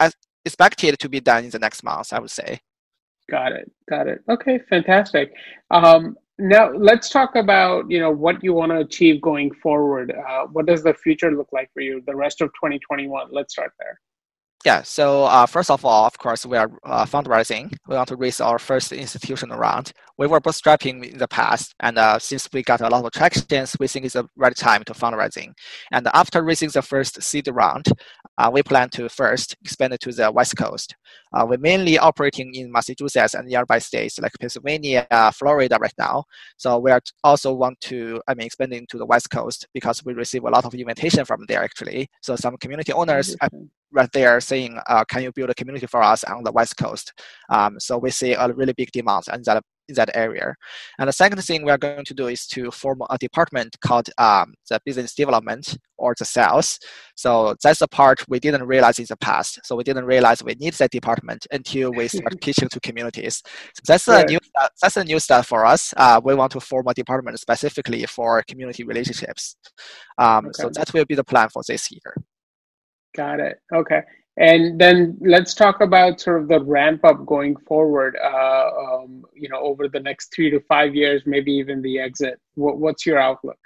expected 0.46 1.00
to 1.00 1.10
be 1.10 1.20
done 1.20 1.46
in 1.46 1.50
the 1.50 1.60
next 1.60 1.84
month. 1.84 2.14
I 2.14 2.20
would 2.20 2.32
say. 2.32 2.60
Got 3.30 3.52
it. 3.52 3.72
Got 3.90 4.08
it. 4.08 4.22
Okay, 4.30 4.60
fantastic. 4.70 5.34
Um, 5.70 6.18
now 6.40 6.72
let's 6.72 7.10
talk 7.10 7.36
about 7.36 7.90
you 7.90 8.00
know 8.00 8.12
what 8.12 8.44
you 8.44 8.54
want 8.54 8.72
to 8.72 8.80
achieve 8.80 9.22
going 9.22 9.52
forward. 9.54 10.12
Uh, 10.12 10.46
what 10.46 10.66
does 10.66 10.84
the 10.84 10.94
future 10.94 11.32
look 11.32 11.50
like 11.52 11.70
for 11.74 11.82
you? 11.82 12.02
The 12.06 12.16
rest 12.16 12.42
of 12.42 12.50
2021. 12.50 13.28
Let's 13.32 13.54
start 13.54 13.74
there. 13.80 14.00
Yeah, 14.66 14.82
so 14.82 15.24
uh, 15.26 15.46
first 15.46 15.70
of 15.72 15.86
all, 15.86 16.06
of 16.06 16.18
course, 16.18 16.46
we 16.46 16.58
are 16.58 16.70
uh, 16.84 17.06
fundraising. 17.06 17.72
We 17.88 17.96
want 17.96 18.10
to 18.10 18.16
raise 18.18 18.42
our 18.42 18.60
first 18.60 18.92
institutional 18.92 19.58
round. 19.58 19.94
We 20.18 20.28
were 20.28 20.42
bootstrapping 20.42 21.06
in 21.12 21.18
the 21.20 21.28
past, 21.28 21.74
and 21.80 21.98
uh, 21.98 22.20
since 22.20 22.50
we 22.52 22.64
got 22.64 22.82
a 22.82 22.90
lot 22.90 23.06
of 23.06 23.12
traction, 23.12 23.66
we 23.80 23.88
think 23.88 24.06
it's 24.06 24.16
the 24.16 24.28
right 24.36 24.56
time 24.56 24.84
to 24.86 24.94
fundraising. 24.94 25.54
And 25.92 26.08
after 26.14 26.42
raising 26.44 26.70
the 26.70 26.82
first 26.82 27.22
seed 27.22 27.48
round, 27.48 27.86
uh, 28.38 28.50
we 28.52 28.64
plan 28.64 28.90
to 28.90 29.10
first 29.10 29.56
expand 29.62 29.94
it 29.94 30.00
to 30.02 30.12
the 30.12 30.32
West 30.32 30.56
Coast. 30.56 30.96
Uh, 31.34 31.46
we're 31.48 31.58
mainly 31.58 31.98
operating 31.98 32.54
in 32.56 32.72
Massachusetts 32.72 33.34
and 33.34 33.48
nearby 33.48 33.80
states 33.80 34.20
like 34.20 34.32
Pennsylvania, 34.40 35.08
Florida 35.34 35.78
right 35.80 35.94
now. 35.98 36.24
So 36.58 36.78
we 36.80 36.92
are 36.92 37.02
also 37.24 37.54
want 37.54 37.80
to, 37.82 38.22
I 38.28 38.34
mean, 38.34 38.46
expanding 38.46 38.86
to 38.90 38.98
the 38.98 39.06
West 39.06 39.30
Coast 39.30 39.68
because 39.74 40.04
we 40.06 40.14
receive 40.14 40.44
a 40.44 40.50
lot 40.50 40.66
of 40.66 40.74
invitation 40.74 41.26
from 41.26 41.46
there 41.48 41.64
actually. 41.64 42.10
So 42.22 42.36
some 42.36 42.58
community 42.58 42.94
owners 42.94 43.36
right 43.92 44.12
there 44.12 44.40
saying, 44.42 44.80
uh, 44.88 45.04
can 45.06 45.24
you 45.24 45.32
build 45.32 45.50
a 45.50 45.56
community 45.56 45.88
for 45.88 46.02
us 46.02 46.24
on 46.24 46.44
the 46.44 46.52
West 46.52 46.78
Coast? 46.78 47.14
Um, 47.50 47.80
so 47.80 47.98
we 47.98 48.12
see 48.12 48.34
a 48.34 48.52
really 48.54 48.74
big 48.74 48.92
demand 48.92 49.26
and 49.32 49.44
that 49.46 49.64
that 49.96 50.10
area. 50.14 50.56
And 51.00 51.08
the 51.08 51.14
second 51.14 51.42
thing 51.42 51.64
we 51.64 51.72
are 51.72 51.78
going 51.78 52.06
to 52.06 52.14
do 52.14 52.28
is 52.28 52.46
to 52.48 52.72
form 52.72 53.02
a 53.10 53.18
department 53.18 53.76
called 53.82 54.10
um, 54.18 54.54
the 54.70 54.80
business 54.86 55.14
development 55.14 55.78
or 55.98 56.14
the 56.18 56.26
sales. 56.26 56.80
So 57.16 57.56
that's 57.64 57.80
the 57.80 57.88
part 57.88 58.24
we 58.28 58.40
didn't 58.40 58.66
realize 58.66 59.00
in 59.00 59.06
the 59.10 59.18
past. 59.18 59.60
So 59.64 59.76
we 59.76 59.84
didn't 59.84 60.06
realize 60.06 60.44
we 60.44 60.56
need 60.56 60.74
that 60.74 60.92
department 60.92 61.48
until 61.52 61.92
we 61.92 62.08
start 62.08 62.36
pitching 62.42 62.70
to 62.70 62.80
communities. 62.80 63.42
So 63.74 63.82
that's 63.88 64.08
right. 64.08 64.26
a 64.26 64.28
new 64.28 64.40
that's 64.82 64.98
a 64.98 65.04
new 65.04 65.20
start 65.20 65.46
for 65.46 65.66
us. 65.66 65.94
Uh, 65.98 66.22
we 66.24 66.36
want 66.36 66.52
to 66.54 66.60
form 66.60 66.88
a 66.88 66.94
department 66.94 67.40
specifically 67.40 68.06
for 68.06 68.44
community 68.48 68.84
relationships. 68.84 69.56
Um, 70.18 70.48
okay. 70.48 70.52
So 70.54 70.70
that 70.70 70.94
will 70.94 71.06
be 71.06 71.16
the 71.16 71.24
plan 71.24 71.50
for 71.50 71.64
this 71.68 71.92
year. 71.92 72.16
Got 73.16 73.40
it. 73.40 73.58
Okay. 73.74 74.02
And 74.38 74.80
then 74.80 75.18
let's 75.20 75.56
talk 75.56 75.82
about 75.82 76.22
sort 76.22 76.42
of 76.42 76.48
the 76.48 76.64
ramp 76.64 77.04
up 77.04 77.26
going 77.26 77.56
forward. 77.56 78.16
Uh, 78.24 78.70
um, 78.80 79.26
you 79.34 79.50
know, 79.50 79.60
over 79.60 79.88
the 79.88 80.00
next 80.00 80.34
three 80.34 80.52
to 80.52 80.60
five 80.62 80.94
years, 80.94 81.24
maybe 81.26 81.52
even 81.54 81.82
the 81.82 82.00
exit. 82.00 82.40
What, 82.54 82.78
what's 82.78 83.06
your 83.06 83.18
outlook? 83.18 83.58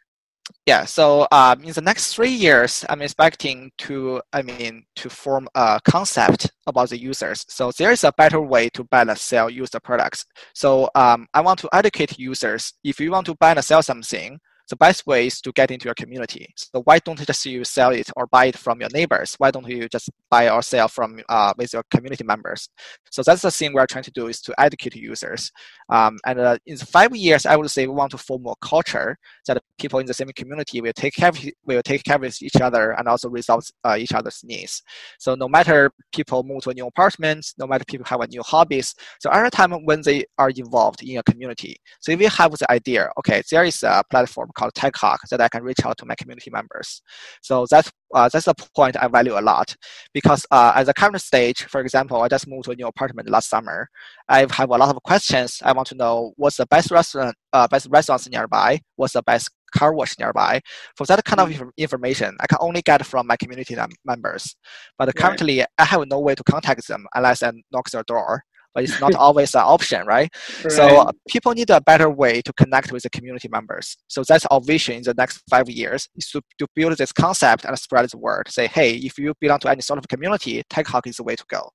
Yeah, 0.65 0.85
so 0.85 1.27
um, 1.31 1.63
in 1.63 1.73
the 1.73 1.81
next 1.81 2.13
three 2.13 2.31
years, 2.31 2.85
I'm 2.89 3.01
expecting 3.01 3.71
to, 3.79 4.21
I 4.33 4.41
mean, 4.41 4.83
to 4.97 5.09
form 5.09 5.47
a 5.55 5.79
concept 5.83 6.51
about 6.67 6.89
the 6.89 6.99
users. 6.99 7.45
So 7.47 7.71
there 7.77 7.91
is 7.91 8.03
a 8.03 8.13
better 8.13 8.41
way 8.41 8.69
to 8.69 8.83
buy 8.85 9.01
and 9.01 9.17
sell 9.17 9.49
user 9.49 9.79
products. 9.79 10.25
So 10.53 10.89
um, 10.95 11.27
I 11.33 11.41
want 11.41 11.59
to 11.59 11.69
educate 11.73 12.17
users. 12.19 12.73
If 12.83 12.99
you 12.99 13.11
want 13.11 13.25
to 13.27 13.35
buy 13.35 13.51
and 13.51 13.63
sell 13.63 13.81
something, 13.81 14.39
the 14.69 14.75
best 14.75 15.05
way 15.05 15.27
is 15.27 15.41
to 15.41 15.51
get 15.51 15.71
into 15.71 15.85
your 15.85 15.95
community. 15.95 16.53
So 16.57 16.81
why 16.83 16.99
don't 16.99 17.19
you 17.19 17.25
just 17.25 17.45
you 17.45 17.63
sell 17.63 17.91
it 17.91 18.09
or 18.15 18.27
buy 18.27 18.45
it 18.45 18.57
from 18.57 18.79
your 18.79 18.89
neighbors? 18.93 19.35
Why 19.37 19.51
don't 19.51 19.67
you 19.67 19.87
just 19.89 20.09
buy 20.29 20.49
or 20.49 20.61
sell 20.61 20.87
from 20.87 21.19
uh, 21.29 21.53
with 21.57 21.73
your 21.73 21.83
community 21.91 22.23
members? 22.23 22.69
So 23.09 23.21
that's 23.23 23.41
the 23.41 23.51
thing 23.51 23.73
we're 23.73 23.85
trying 23.87 24.03
to 24.05 24.11
do 24.11 24.27
is 24.27 24.41
to 24.41 24.59
educate 24.59 24.95
users. 24.95 25.51
Um, 25.89 26.17
and 26.25 26.39
uh, 26.39 26.57
in 26.65 26.77
five 26.77 27.15
years, 27.15 27.45
I 27.45 27.55
would 27.55 27.69
say 27.69 27.87
we 27.87 27.93
want 27.93 28.11
to 28.11 28.17
form 28.17 28.45
a 28.47 28.55
culture 28.61 29.17
that 29.47 29.61
people 29.79 29.99
in 29.99 30.05
the 30.05 30.13
same 30.13 30.29
community 30.35 30.81
will 30.81 30.93
take 30.93 31.15
care 31.15 31.29
of, 31.29 31.39
will 31.65 31.81
take 31.81 32.03
care 32.03 32.15
of 32.15 32.23
each 32.41 32.61
other 32.61 32.91
and 32.91 33.07
also 33.07 33.29
resolve 33.29 33.65
uh, 33.83 33.95
each 33.97 34.13
other's 34.13 34.43
needs. 34.43 34.83
So 35.19 35.35
no 35.35 35.47
matter 35.47 35.91
people 36.13 36.43
move 36.43 36.63
to 36.63 36.69
a 36.69 36.73
new 36.73 36.87
apartment, 36.87 37.53
no 37.57 37.67
matter 37.67 37.83
people 37.85 38.05
have 38.05 38.21
a 38.21 38.27
new 38.27 38.41
hobbies, 38.43 38.95
so 39.19 39.29
every 39.29 39.51
time 39.51 39.71
when 39.85 40.01
they 40.01 40.25
are 40.37 40.49
involved 40.49 41.03
in 41.03 41.17
a 41.17 41.23
community, 41.23 41.77
so 41.99 42.11
if 42.11 42.21
you 42.21 42.29
have 42.29 42.51
the 42.51 42.71
idea, 42.71 43.09
okay, 43.19 43.41
there 43.51 43.63
is 43.63 43.83
a 43.83 44.03
platform 44.09 44.49
called 44.61 44.73
TechHawk 44.73 45.17
that 45.29 45.41
I 45.41 45.49
can 45.49 45.63
reach 45.63 45.83
out 45.85 45.97
to 45.97 46.05
my 46.05 46.15
community 46.15 46.51
members. 46.51 47.01
So 47.41 47.65
that's 47.69 47.91
uh, 48.13 48.29
that's 48.31 48.47
a 48.47 48.53
point 48.75 48.95
I 49.01 49.07
value 49.07 49.37
a 49.39 49.41
lot 49.41 49.75
because 50.13 50.45
uh, 50.51 50.73
at 50.75 50.85
the 50.85 50.93
current 50.93 51.21
stage, 51.21 51.63
for 51.63 51.81
example, 51.81 52.21
I 52.21 52.27
just 52.27 52.47
moved 52.47 52.65
to 52.65 52.71
a 52.71 52.75
new 52.75 52.87
apartment 52.87 53.29
last 53.29 53.49
summer. 53.49 53.87
I 54.29 54.39
have 54.39 54.69
a 54.69 54.77
lot 54.77 54.95
of 54.95 55.01
questions. 55.03 55.59
I 55.63 55.71
want 55.71 55.87
to 55.89 55.95
know 55.95 56.33
what's 56.35 56.57
the 56.57 56.65
best 56.67 56.91
restaurant, 56.91 57.35
uh, 57.53 57.67
best 57.67 57.87
restaurants 57.89 58.29
nearby, 58.29 58.79
what's 58.97 59.13
the 59.13 59.23
best 59.23 59.49
car 59.75 59.93
wash 59.93 60.19
nearby. 60.19 60.59
For 60.97 61.05
that 61.05 61.23
kind 61.23 61.39
of 61.39 61.49
mm. 61.49 61.69
information, 61.77 62.35
I 62.41 62.47
can 62.47 62.57
only 62.59 62.81
get 62.81 63.05
from 63.05 63.27
my 63.27 63.37
community 63.37 63.75
members. 64.05 64.55
But 64.97 65.15
currently, 65.15 65.59
right. 65.59 65.67
I 65.77 65.85
have 65.85 66.03
no 66.07 66.19
way 66.19 66.35
to 66.35 66.43
contact 66.43 66.87
them 66.87 67.05
unless 67.15 67.41
I 67.41 67.51
knock 67.71 67.89
their 67.89 68.03
door 68.03 68.43
but 68.73 68.83
it's 68.83 68.99
not 68.99 69.15
always 69.25 69.53
an 69.55 69.61
option, 69.61 70.05
right? 70.05 70.29
right? 70.63 70.71
So 70.71 70.85
uh, 70.97 71.11
people 71.29 71.53
need 71.53 71.69
a 71.69 71.81
better 71.81 72.09
way 72.09 72.41
to 72.41 72.53
connect 72.53 72.91
with 72.91 73.03
the 73.03 73.09
community 73.09 73.47
members. 73.49 73.97
So 74.07 74.23
that's 74.27 74.45
our 74.47 74.61
vision 74.61 74.95
in 74.95 75.03
the 75.03 75.13
next 75.13 75.41
five 75.49 75.69
years 75.69 76.07
is 76.15 76.29
to, 76.31 76.41
to 76.59 76.67
build 76.75 76.97
this 76.97 77.11
concept 77.11 77.65
and 77.65 77.77
spread 77.77 78.09
the 78.09 78.17
word. 78.17 78.49
Say, 78.49 78.67
hey, 78.67 78.95
if 78.95 79.17
you 79.17 79.33
belong 79.39 79.59
to 79.59 79.69
any 79.69 79.81
sort 79.81 79.99
of 79.99 80.07
community, 80.07 80.63
TechHawk 80.69 81.07
is 81.07 81.17
the 81.17 81.23
way 81.23 81.35
to 81.35 81.45
go. 81.49 81.69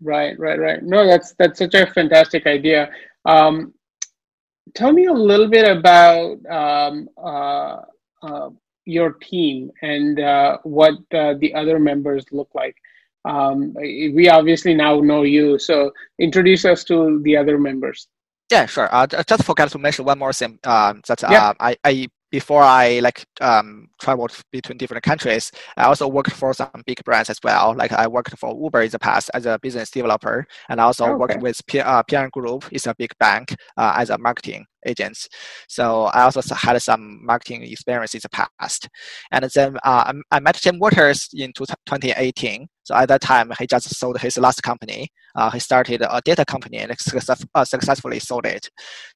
Right, 0.00 0.38
right, 0.38 0.58
right. 0.58 0.82
No, 0.82 1.06
that's 1.06 1.34
that's 1.38 1.58
such 1.58 1.74
a 1.74 1.86
fantastic 1.86 2.46
idea. 2.46 2.90
Um, 3.24 3.74
tell 4.74 4.92
me 4.92 5.06
a 5.06 5.12
little 5.12 5.48
bit 5.48 5.68
about 5.68 6.38
um, 6.46 7.08
uh, 7.22 7.78
uh, 8.22 8.50
your 8.84 9.12
team 9.14 9.70
and 9.82 10.20
uh, 10.20 10.58
what 10.62 10.94
uh, 11.14 11.34
the 11.40 11.54
other 11.54 11.78
members 11.78 12.24
look 12.32 12.48
like 12.54 12.76
um, 13.24 13.74
we 13.74 14.28
obviously 14.28 14.74
now 14.74 15.00
know 15.00 15.22
you. 15.22 15.58
So 15.58 15.92
introduce 16.18 16.64
us 16.64 16.84
to 16.84 17.20
the 17.24 17.36
other 17.36 17.58
members. 17.58 18.08
Yeah, 18.50 18.66
sure. 18.66 18.88
Uh, 18.92 19.06
just 19.06 19.44
forgot 19.44 19.70
to 19.70 19.78
mention 19.78 20.04
one 20.04 20.18
more 20.18 20.32
thing. 20.32 20.58
Um, 20.64 21.02
that 21.06 21.22
yeah. 21.22 21.50
uh, 21.50 21.54
I, 21.60 21.76
I 21.84 22.08
before 22.30 22.62
I 22.62 23.00
like 23.00 23.24
um, 23.40 23.88
traveled 24.00 24.32
between 24.52 24.78
different 24.78 25.04
countries, 25.04 25.50
I 25.76 25.84
also 25.84 26.06
worked 26.08 26.32
for 26.32 26.54
some 26.54 26.70
big 26.86 27.02
brands 27.04 27.30
as 27.30 27.38
well. 27.42 27.74
Like 27.76 27.92
I 27.92 28.06
worked 28.06 28.36
for 28.38 28.56
Uber 28.60 28.82
in 28.82 28.90
the 28.90 28.98
past 28.98 29.30
as 29.34 29.46
a 29.46 29.58
business 29.60 29.90
developer, 29.90 30.46
and 30.68 30.80
I 30.80 30.84
also 30.84 31.06
okay. 31.06 31.14
worked 31.14 31.42
with 31.42 31.64
P- 31.66 31.80
uh, 31.80 32.02
PN 32.04 32.30
Group. 32.30 32.66
It's 32.72 32.86
a 32.86 32.94
big 32.96 33.10
bank 33.18 33.54
uh, 33.76 33.94
as 33.96 34.10
a 34.10 34.18
marketing 34.18 34.66
agent. 34.86 35.28
So 35.68 36.04
I 36.06 36.22
also 36.22 36.54
had 36.54 36.80
some 36.80 37.24
marketing 37.24 37.62
experience 37.64 38.14
in 38.14 38.20
the 38.22 38.46
past. 38.58 38.88
And 39.30 39.44
then 39.54 39.76
uh, 39.84 40.12
I 40.30 40.40
met 40.40 40.56
Jim 40.56 40.78
Waters 40.78 41.28
in 41.34 41.52
2018. 41.52 42.66
So 42.90 42.96
at 42.96 43.06
that 43.06 43.20
time, 43.20 43.52
he 43.56 43.68
just 43.68 43.94
sold 43.94 44.18
his 44.18 44.36
last 44.36 44.64
company. 44.64 45.10
Uh, 45.36 45.48
he 45.52 45.60
started 45.60 46.02
a 46.02 46.20
data 46.24 46.44
company 46.44 46.78
and 46.78 46.92
success, 46.98 47.44
uh, 47.54 47.64
successfully 47.64 48.18
sold 48.18 48.46
it. 48.46 48.68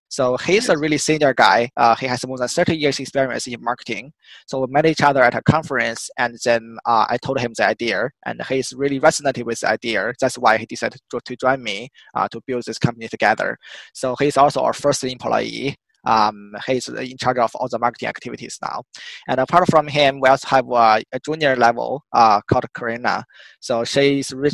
So 0.06 0.36
he's 0.36 0.68
a 0.68 0.78
really 0.78 0.98
senior 0.98 1.34
guy. 1.34 1.70
Uh, 1.76 1.96
he 1.96 2.06
has 2.06 2.24
more 2.24 2.38
than 2.38 2.46
30 2.46 2.76
years 2.76 3.00
experience 3.00 3.48
in 3.48 3.60
marketing. 3.60 4.12
So 4.46 4.60
we 4.60 4.68
met 4.70 4.86
each 4.86 5.02
other 5.02 5.24
at 5.24 5.34
a 5.34 5.42
conference, 5.42 6.08
and 6.16 6.38
then 6.44 6.76
uh, 6.86 7.06
I 7.08 7.16
told 7.16 7.40
him 7.40 7.52
the 7.56 7.66
idea, 7.66 8.10
and 8.24 8.40
he's 8.48 8.72
really 8.72 9.00
resonated 9.00 9.42
with 9.42 9.58
the 9.58 9.70
idea. 9.70 10.12
That's 10.20 10.38
why 10.38 10.56
he 10.56 10.66
decided 10.66 11.00
to, 11.10 11.20
to 11.24 11.34
join 11.34 11.60
me 11.60 11.88
uh, 12.14 12.28
to 12.28 12.40
build 12.46 12.62
this 12.66 12.78
company 12.78 13.08
together. 13.08 13.58
So 13.92 14.14
he's 14.20 14.36
also 14.36 14.60
our 14.60 14.72
first 14.72 15.02
employee. 15.02 15.74
Um, 16.06 16.52
he's 16.66 16.88
in 16.88 17.16
charge 17.18 17.38
of 17.38 17.54
all 17.54 17.68
the 17.68 17.78
marketing 17.78 18.08
activities 18.08 18.58
now. 18.62 18.82
And 19.28 19.40
apart 19.40 19.68
from 19.70 19.88
him, 19.88 20.20
we 20.20 20.28
also 20.28 20.48
have 20.48 20.66
a, 20.70 21.02
a 21.12 21.20
junior 21.24 21.56
level 21.56 22.04
uh, 22.12 22.40
called 22.48 22.66
Karina. 22.76 23.24
So 23.60 23.84
she's 23.84 24.32
re- 24.32 24.50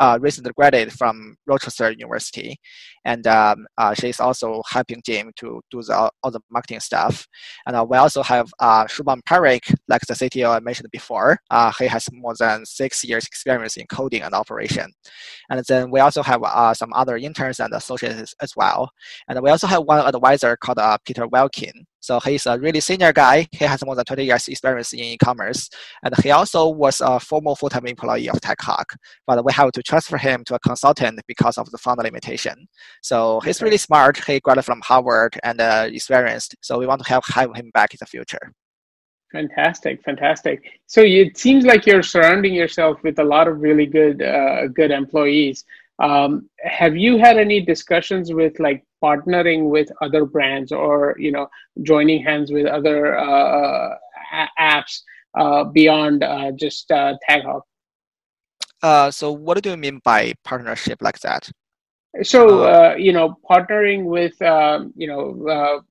uh, 0.00 0.18
recently 0.20 0.52
graduated 0.56 0.92
from 0.94 1.36
Rochester 1.46 1.90
University, 1.90 2.56
and 3.04 3.26
um, 3.26 3.66
uh, 3.76 3.94
she's 3.94 4.20
also 4.20 4.62
helping 4.68 5.02
Jim 5.04 5.32
to 5.36 5.60
do 5.70 5.82
the, 5.82 6.10
all 6.22 6.30
the 6.30 6.40
marketing 6.50 6.80
stuff. 6.80 7.26
And 7.66 7.76
uh, 7.76 7.84
we 7.88 7.96
also 7.96 8.22
have 8.22 8.50
uh, 8.60 8.84
Shubham 8.86 9.20
Parekh, 9.22 9.74
like 9.88 10.02
the 10.02 10.14
CTO 10.14 10.56
I 10.56 10.60
mentioned 10.60 10.88
before. 10.90 11.38
Uh, 11.50 11.72
he 11.78 11.86
has 11.86 12.08
more 12.12 12.34
than 12.38 12.64
six 12.64 13.04
years 13.04 13.26
experience 13.26 13.76
in 13.76 13.86
coding 13.86 14.22
and 14.22 14.34
operation. 14.34 14.92
And 15.50 15.62
then 15.68 15.90
we 15.90 16.00
also 16.00 16.22
have 16.22 16.42
uh, 16.42 16.74
some 16.74 16.92
other 16.94 17.16
interns 17.16 17.60
and 17.60 17.72
associates 17.74 18.34
as 18.40 18.52
well. 18.56 18.90
And 19.28 19.40
we 19.42 19.50
also 19.50 19.66
have 19.66 19.82
one 19.84 20.06
advisor 20.06 20.56
called 20.56 20.78
Peter 21.04 21.26
Welkin. 21.26 21.84
So 22.00 22.20
he's 22.20 22.44
a 22.44 22.58
really 22.58 22.80
senior 22.80 23.12
guy. 23.12 23.48
He 23.50 23.64
has 23.64 23.84
more 23.84 23.94
than 23.96 24.04
20 24.04 24.24
years 24.24 24.46
experience 24.48 24.92
in 24.92 25.00
e-commerce. 25.00 25.70
And 26.02 26.14
he 26.22 26.30
also 26.30 26.68
was 26.68 27.00
a 27.00 27.18
former 27.18 27.54
full-time 27.54 27.86
employee 27.86 28.28
of 28.28 28.40
TechHawk. 28.40 28.84
But 29.26 29.42
we 29.44 29.52
have 29.54 29.72
to 29.72 29.82
transfer 29.82 30.18
him 30.18 30.44
to 30.44 30.54
a 30.54 30.58
consultant 30.58 31.20
because 31.26 31.56
of 31.56 31.70
the 31.70 31.78
fund 31.78 32.00
limitation. 32.02 32.66
So 33.02 33.40
he's 33.40 33.62
really 33.62 33.78
smart. 33.78 34.18
He 34.18 34.40
graduated 34.40 34.66
from 34.66 34.82
Harvard 34.82 35.38
and 35.42 35.60
uh, 35.60 35.88
experienced. 35.90 36.54
So 36.60 36.78
we 36.78 36.86
want 36.86 37.02
to 37.02 37.08
have, 37.08 37.24
have 37.28 37.54
him 37.54 37.70
back 37.72 37.94
in 37.94 37.98
the 38.00 38.06
future. 38.06 38.52
Fantastic, 39.32 40.02
fantastic. 40.04 40.62
So 40.86 41.02
it 41.02 41.36
seems 41.36 41.64
like 41.64 41.86
you're 41.86 42.04
surrounding 42.04 42.54
yourself 42.54 43.02
with 43.02 43.18
a 43.18 43.24
lot 43.24 43.48
of 43.48 43.60
really 43.60 43.86
good, 43.86 44.22
uh, 44.22 44.68
good 44.68 44.90
employees. 44.90 45.64
Um, 45.98 46.48
have 46.58 46.96
you 46.96 47.18
had 47.18 47.36
any 47.36 47.60
discussions 47.60 48.32
with 48.32 48.58
like 48.60 48.84
partnering 49.04 49.68
with 49.68 49.88
other 50.00 50.24
brands 50.24 50.70
or 50.72 51.14
you 51.18 51.32
know 51.34 51.46
joining 51.82 52.22
hands 52.22 52.48
with 52.56 52.66
other 52.66 53.18
uh, 53.18 53.90
apps 54.58 54.94
uh, 55.38 55.64
beyond 55.64 56.22
uh, 56.22 56.50
just 56.52 56.90
uh? 56.90 57.14
Uh, 58.82 59.10
so 59.10 59.32
what 59.32 59.62
do 59.62 59.70
you 59.70 59.76
mean 59.76 60.00
by 60.04 60.32
partnership 60.44 60.98
like 61.00 61.18
that? 61.20 61.50
So 62.22 62.40
uh, 62.64 62.92
uh, 62.92 62.94
you 62.96 63.12
know, 63.12 63.38
partnering 63.50 64.04
with 64.04 64.40
um, 64.42 64.92
you 64.96 65.08
know 65.08 65.82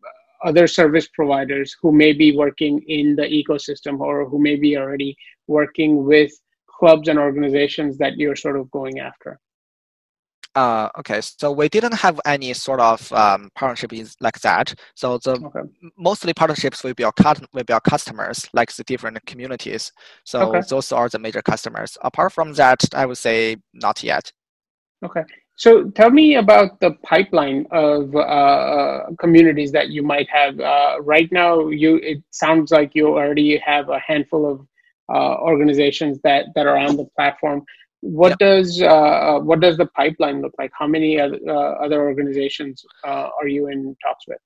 other 0.44 0.68
service 0.68 1.08
providers 1.08 1.76
who 1.82 1.92
may 1.92 2.12
be 2.12 2.36
working 2.36 2.82
in 2.88 3.16
the 3.16 3.28
ecosystem 3.40 4.00
or 4.00 4.28
who 4.30 4.40
may 4.40 4.56
be 4.56 4.78
already 4.78 5.16
working 5.48 6.04
with 6.04 6.32
clubs 6.68 7.08
and 7.08 7.18
organizations 7.18 7.98
that 7.98 8.18
you're 8.18 8.36
sort 8.36 8.58
of 8.60 8.70
going 8.72 9.00
after. 9.00 9.40
Uh, 10.56 10.88
okay, 11.00 11.20
so 11.20 11.52
we 11.52 11.68
didn't 11.68 11.96
have 11.96 12.22
any 12.26 12.54
sort 12.54 12.80
of 12.80 13.12
um, 13.14 13.50
partnership 13.56 13.92
like 14.20 14.40
that. 14.42 14.74
So 14.94 15.18
the 15.18 15.32
okay. 15.32 15.62
mostly 15.98 16.34
partnerships 16.34 16.84
with 16.84 17.00
our 17.02 17.14
with 17.54 17.72
our 17.72 17.82
customers, 17.82 18.48
like 18.54 18.72
the 18.76 18.84
different 18.84 19.26
communities. 19.26 19.92
So 20.26 20.50
okay. 20.50 20.62
those 20.70 20.92
are 20.92 21.10
the 21.10 21.18
major 21.18 21.42
customers. 21.42 21.98
Apart 22.02 22.34
from 22.34 22.54
that, 22.54 22.84
I 22.94 23.06
would 23.08 23.18
say 23.18 23.58
not 23.74 24.04
yet. 24.04 24.32
Okay. 25.04 25.24
So 25.56 25.90
tell 25.92 26.10
me 26.10 26.36
about 26.36 26.80
the 26.80 26.92
pipeline 27.04 27.66
of 27.72 28.16
uh, 28.16 28.20
uh, 28.20 29.10
communities 29.20 29.72
that 29.72 29.90
you 29.90 30.02
might 30.04 30.28
have 30.30 30.60
uh, 30.60 30.98
right 31.02 31.32
now. 31.32 31.70
You 31.70 31.98
it 31.98 32.24
sounds 32.30 32.72
like 32.72 32.92
you 32.94 33.08
already 33.08 33.58
have 33.58 33.90
a 33.90 34.00
handful 34.00 34.50
of 34.52 34.68
uh, 35.14 35.36
organizations 35.42 36.20
that 36.24 36.46
that 36.56 36.68
are 36.68 36.78
on 36.78 36.96
the 36.96 37.06
platform 37.16 37.64
what 38.04 38.30
yep. 38.30 38.40
does 38.40 38.82
uh, 38.82 39.40
what 39.40 39.62
does 39.62 39.78
the 39.78 39.86
pipeline 39.88 40.42
look 40.42 40.54
like? 40.60 40.72
How 40.78 40.88
many 40.88 41.20
other, 41.20 41.40
uh, 41.48 41.86
other 41.86 42.02
organizations 42.02 42.84
uh, 43.08 43.30
are 43.40 43.48
you 43.48 43.68
in 43.70 43.96
talks 44.04 44.26
with? 44.28 44.40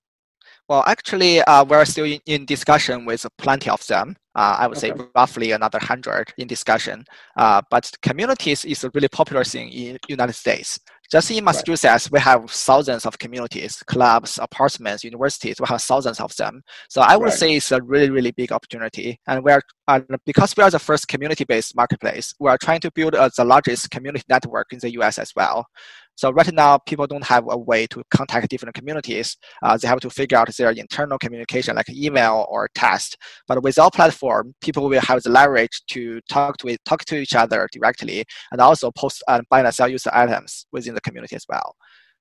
Well, 0.69 0.83
actually, 0.85 1.41
uh, 1.41 1.63
we're 1.63 1.85
still 1.85 2.05
in, 2.05 2.19
in, 2.25 2.45
discussion 2.45 3.05
with 3.05 3.25
plenty 3.37 3.69
of 3.69 3.85
them. 3.87 4.17
Uh, 4.35 4.57
I 4.59 4.67
would 4.67 4.77
okay. 4.77 4.89
say 4.89 5.05
roughly 5.15 5.51
another 5.53 5.79
hundred 5.79 6.33
in 6.37 6.47
discussion. 6.47 7.05
Uh, 7.37 7.61
but 7.71 7.89
communities 8.01 8.65
is 8.65 8.83
a 8.83 8.91
really 8.93 9.07
popular 9.07 9.43
thing 9.43 9.69
in 9.69 9.97
United 10.09 10.33
States. 10.33 10.79
Just 11.09 11.31
in 11.31 11.43
Massachusetts, 11.43 12.05
right. 12.05 12.11
we 12.11 12.19
have 12.19 12.49
thousands 12.49 13.05
of 13.05 13.17
communities, 13.17 13.81
clubs, 13.87 14.39
apartments, 14.41 15.03
universities. 15.03 15.59
We 15.59 15.67
have 15.67 15.81
thousands 15.81 16.19
of 16.19 16.35
them. 16.35 16.61
So 16.89 17.01
I 17.01 17.15
would 17.15 17.25
right. 17.25 17.33
say 17.33 17.55
it's 17.55 17.71
a 17.71 17.81
really, 17.81 18.09
really 18.09 18.31
big 18.31 18.51
opportunity. 18.51 19.19
And 19.27 19.43
we're 19.43 19.61
uh, 19.87 20.01
because 20.25 20.55
we 20.57 20.63
are 20.63 20.69
the 20.69 20.79
first 20.79 21.07
community-based 21.07 21.75
marketplace, 21.75 22.33
we 22.39 22.49
are 22.49 22.57
trying 22.57 22.81
to 22.81 22.91
build 22.91 23.15
uh, 23.15 23.29
the 23.37 23.45
largest 23.45 23.89
community 23.89 24.25
network 24.27 24.67
in 24.73 24.79
the 24.79 24.91
U.S. 24.93 25.17
as 25.17 25.31
well. 25.35 25.65
So 26.17 26.32
right 26.32 26.51
now, 26.51 26.80
people 26.80 27.06
don't 27.06 27.23
have 27.25 27.45
a 27.47 27.58
way 27.58 27.86
to 27.88 28.03
contact 28.10 28.49
different 28.49 28.73
communities. 28.73 29.38
Uh, 29.62 29.77
they 29.77 29.88
have 29.88 29.99
to 29.99 30.10
figure 30.10 30.38
out 30.38 30.49
their 30.58 30.71
internal 30.71 31.19
communication, 31.19 31.75
like 31.75 31.89
email 31.89 32.47
or 32.49 32.69
text. 32.73 33.17
But 33.47 33.62
with 33.62 33.77
our 33.77 33.91
platform, 33.91 34.56
people 34.60 34.89
will 34.89 34.99
have 34.99 35.21
the 35.21 35.30
leverage 35.30 35.80
to 35.91 36.19
talk 36.27 36.58
to 36.58 36.75
talk 36.86 37.06
to 37.06 37.17
each 37.17 37.36
other 37.36 37.69
directly, 37.71 38.25
and 38.51 38.60
also 38.60 38.91
post 38.91 39.23
and 39.27 39.43
buy 39.51 39.62
and 39.62 39.73
sell 39.73 39.88
user 39.88 40.10
items 40.12 40.65
within 40.71 40.95
the 40.95 41.01
community 41.01 41.36
as 41.36 41.45
well. 41.47 41.75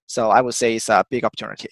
So 0.06 0.28
I 0.30 0.42
would 0.42 0.54
say 0.54 0.76
it's 0.76 0.90
a 0.90 1.02
big 1.10 1.24
opportunity. 1.24 1.70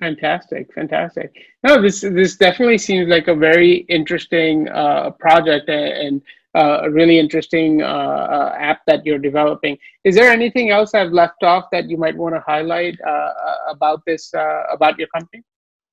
Fantastic, 0.00 0.72
fantastic. 0.74 1.32
No, 1.64 1.80
this 1.80 2.02
this 2.02 2.36
definitely 2.36 2.78
seems 2.78 3.08
like 3.08 3.26
a 3.26 3.34
very 3.34 3.86
interesting 3.88 4.68
uh, 4.68 5.10
project 5.18 5.70
and 5.70 6.20
uh, 6.54 6.80
a 6.82 6.90
really 6.90 7.18
interesting 7.18 7.82
uh, 7.82 7.86
uh, 7.86 8.56
app 8.58 8.80
that 8.86 9.04
you're 9.04 9.18
developing. 9.18 9.76
Is 10.04 10.14
there 10.14 10.30
anything 10.30 10.70
else 10.70 10.94
I've 10.94 11.12
left 11.12 11.42
off 11.42 11.66
that 11.72 11.88
you 11.90 11.96
might 11.96 12.16
want 12.16 12.34
to 12.34 12.42
highlight 12.46 12.98
uh, 13.06 13.32
about 13.68 14.02
this 14.06 14.32
about 14.72 14.98
your 14.98 15.08
company? 15.14 15.42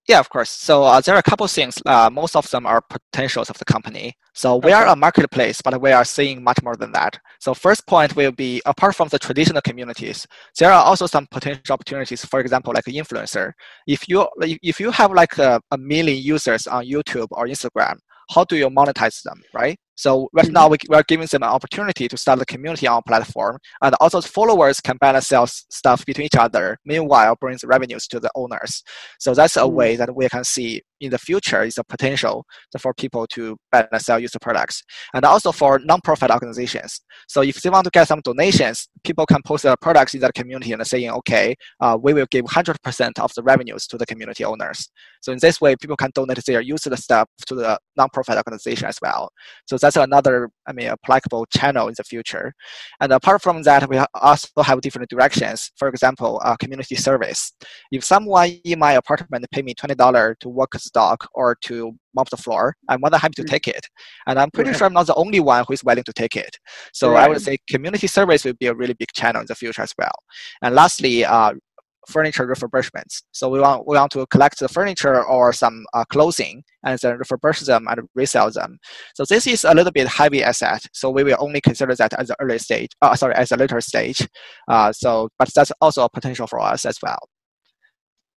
Yeah, 0.08 0.20
of 0.20 0.30
course. 0.30 0.52
So 0.52 0.84
uh, 0.84 1.02
there 1.02 1.16
are 1.16 1.20
a 1.20 1.24
couple 1.24 1.46
of 1.46 1.52
things. 1.52 1.82
Uh, 1.84 2.12
most 2.12 2.36
of 2.36 2.48
them 2.52 2.68
are 2.68 2.80
potentials 2.82 3.50
of 3.50 3.58
the 3.58 3.66
company. 3.66 4.14
So 4.36 4.58
we 4.58 4.72
okay. 4.72 4.74
are 4.74 4.88
a 4.88 4.96
marketplace, 4.96 5.62
but 5.64 5.82
we 5.82 5.92
are 5.92 6.06
seeing 6.06 6.44
much 6.44 6.62
more 6.62 6.76
than 6.76 6.92
that. 6.92 7.18
So 7.40 7.56
first 7.56 7.88
point 7.88 8.16
will 8.16 8.32
be 8.32 8.62
apart 8.68 8.96
from 8.96 9.08
the 9.08 9.18
traditional 9.18 9.62
communities, 9.62 10.28
there 10.60 10.72
are 10.72 10.84
also 10.84 11.08
some 11.08 11.26
potential 11.32 11.74
opportunities. 11.74 12.24
For 12.24 12.40
example, 12.40 12.74
like 12.74 12.86
an 12.86 12.94
influencer. 12.94 13.54
If 13.88 14.08
you 14.08 14.28
if 14.42 14.80
you 14.80 14.92
have 14.92 15.12
like 15.12 15.40
a, 15.40 15.60
a 15.72 15.78
million 15.78 16.22
users 16.22 16.68
on 16.68 16.86
YouTube 16.86 17.28
or 17.32 17.48
Instagram, 17.48 17.98
how 18.30 18.44
do 18.44 18.58
you 18.58 18.70
monetize 18.70 19.24
them, 19.24 19.42
right? 19.54 19.80
So 19.96 20.30
right 20.34 20.52
now 20.52 20.68
we, 20.68 20.78
we 20.90 20.96
are 20.96 21.04
giving 21.08 21.28
them 21.28 21.44
an 21.44 21.50
opportunity 21.50 22.08
to 22.08 22.18
start 22.18 22.42
a 22.42 22.46
community 22.46 22.88
on 22.88 22.96
our 22.96 23.04
platform, 23.04 23.58
and 23.82 23.96
also 24.00 24.22
followers 24.22 24.80
can 24.80 24.98
buy 25.00 25.14
and 25.14 25.24
sell 25.24 25.48
stuff 25.48 26.06
between 26.06 26.26
each 26.26 26.36
other. 26.38 26.78
Meanwhile, 26.86 27.38
brings 27.40 27.64
revenues 27.64 28.08
to 28.08 28.20
the 28.20 28.30
owners. 28.36 28.84
So 29.20 29.34
that's 29.34 29.56
a 29.56 29.62
mm-hmm. 29.62 29.76
way 29.76 29.96
that 29.96 30.16
we 30.16 30.28
can 30.30 30.44
see 30.44 30.82
in 31.02 31.12
the 31.12 31.18
future 31.18 31.64
is 31.64 31.78
a 31.78 31.84
potential 31.84 32.46
for 32.80 32.94
people 32.94 33.28
to 33.28 33.58
buy 33.72 33.88
and 33.92 34.02
sell 34.02 34.20
user 34.20 34.40
products, 34.40 34.84
and 35.14 35.26
also 35.26 35.52
for 35.52 35.80
non-profit 35.80 36.32
organizations. 36.32 37.02
So 37.28 37.42
if 37.42 37.62
they 37.62 37.70
want 37.70 37.86
to 37.86 37.90
get 37.90 38.08
some 38.08 38.22
donations, 38.22 38.88
people 39.04 39.26
can 39.26 39.42
post 39.46 39.64
their 39.64 39.76
products 39.78 40.14
in 40.14 40.22
that 40.22 40.34
community 40.34 40.72
and 40.72 40.86
saying, 40.86 41.10
okay, 41.12 41.56
uh, 41.82 41.98
we 42.02 42.14
will 42.14 42.28
give 42.32 42.46
100% 42.46 43.20
of 43.20 43.34
the 43.36 43.44
revenues 43.44 43.88
to 43.88 43.98
the 43.98 44.06
community 44.06 44.44
owners. 44.44 44.90
So 45.22 45.32
in 45.32 45.40
this 45.42 45.60
way, 45.60 45.76
people 45.76 45.98
can 45.98 46.12
donate 46.14 46.40
their 46.46 46.62
user 46.62 46.96
stuff 46.96 47.28
to 47.48 47.56
the 47.56 47.80
non-profit 47.98 48.38
organization 48.38 48.88
as 48.88 48.98
well. 49.02 49.30
So 49.66 49.78
that's 49.86 49.96
another, 49.98 50.50
I 50.68 50.74
mean, 50.74 50.88
applicable 50.88 51.46
channel 51.56 51.88
in 51.88 51.94
the 51.96 52.04
future. 52.04 52.54
And 53.00 53.12
apart 53.12 53.42
from 53.42 53.62
that, 53.64 53.88
we 53.88 54.00
also 54.16 54.64
have 54.64 54.82
different 54.82 55.10
directions. 55.10 55.72
For 55.78 55.88
example, 55.88 56.42
uh, 56.44 56.56
community 56.58 56.96
service. 56.96 57.54
If 57.92 58.04
someone 58.04 58.50
in 58.64 58.80
my 58.80 58.94
apartment 58.94 59.46
pay 59.52 59.62
me 59.62 59.76
$20 59.76 60.40
to 60.40 60.50
walk 60.50 60.72
the 60.74 60.90
dog 60.94 61.20
or 61.34 61.56
to 61.66 61.94
mop 62.16 62.30
the 62.30 62.38
floor, 62.38 62.76
I'm 62.90 63.02
more 63.02 63.12
than 63.12 63.20
happy 63.20 63.36
to 63.36 63.44
mm. 63.44 63.50
take 63.50 63.68
it. 63.68 63.88
And 64.26 64.40
I'm 64.40 64.50
pretty 64.52 64.74
sure 64.74 64.88
I'm 64.88 64.94
not 64.94 65.08
the 65.08 65.16
only 65.16 65.40
one 65.40 65.64
who 65.68 65.74
is 65.74 65.84
willing 65.84 66.04
to 66.04 66.14
take 66.14 66.36
it. 66.36 66.58
So 66.94 67.12
right. 67.12 67.26
I 67.26 67.30
would 67.30 67.42
say 67.42 67.58
community 67.70 68.08
service 68.08 68.44
will 68.44 68.54
be 68.54 68.68
a 68.68 68.74
really 68.74 68.96
big 68.96 69.12
channel 69.14 69.42
in 69.42 69.48
the 69.48 69.56
future 69.56 69.84
as 69.84 69.94
well. 70.00 70.16
And 70.62 70.74
lastly, 70.74 71.26
uh, 71.26 71.54
furniture 72.08 72.48
refurbishments. 72.48 73.24
So 73.32 73.50
we 73.50 73.60
want 73.60 73.88
we 73.88 73.98
want 73.98 74.12
to 74.14 74.26
collect 74.28 74.60
the 74.60 74.68
furniture 74.68 75.24
or 75.24 75.54
some 75.54 75.86
uh, 75.94 76.06
clothing 76.06 76.64
and 76.84 77.00
then 77.00 77.18
refurbish 77.18 77.66
them 77.66 77.88
and 77.90 78.02
resell 78.16 78.52
them. 78.52 78.78
So 79.16 79.26
this 79.28 79.48
is 79.48 79.64
a 79.64 79.74
little 79.74 79.92
bit 79.92 80.08
heavy 80.08 80.44
asset. 80.44 80.86
So 80.94 81.10
we 81.10 81.24
will 81.24 81.38
only 81.40 81.62
consider 81.62 81.96
that 81.96 82.14
as 82.14 82.30
an 82.30 82.36
early 82.40 82.60
stage. 82.60 82.90
Uh, 83.02 83.16
sorry, 83.16 83.36
as 83.36 83.52
a 83.52 83.58
later 83.58 83.82
stage. 83.82 84.28
Uh, 84.68 84.92
so 84.92 85.30
but 85.40 85.50
that's 85.54 85.72
also 85.82 86.04
a 86.04 86.10
potential 86.10 86.48
for 86.48 86.60
us 86.60 86.86
as 86.86 86.98
well. 87.02 87.20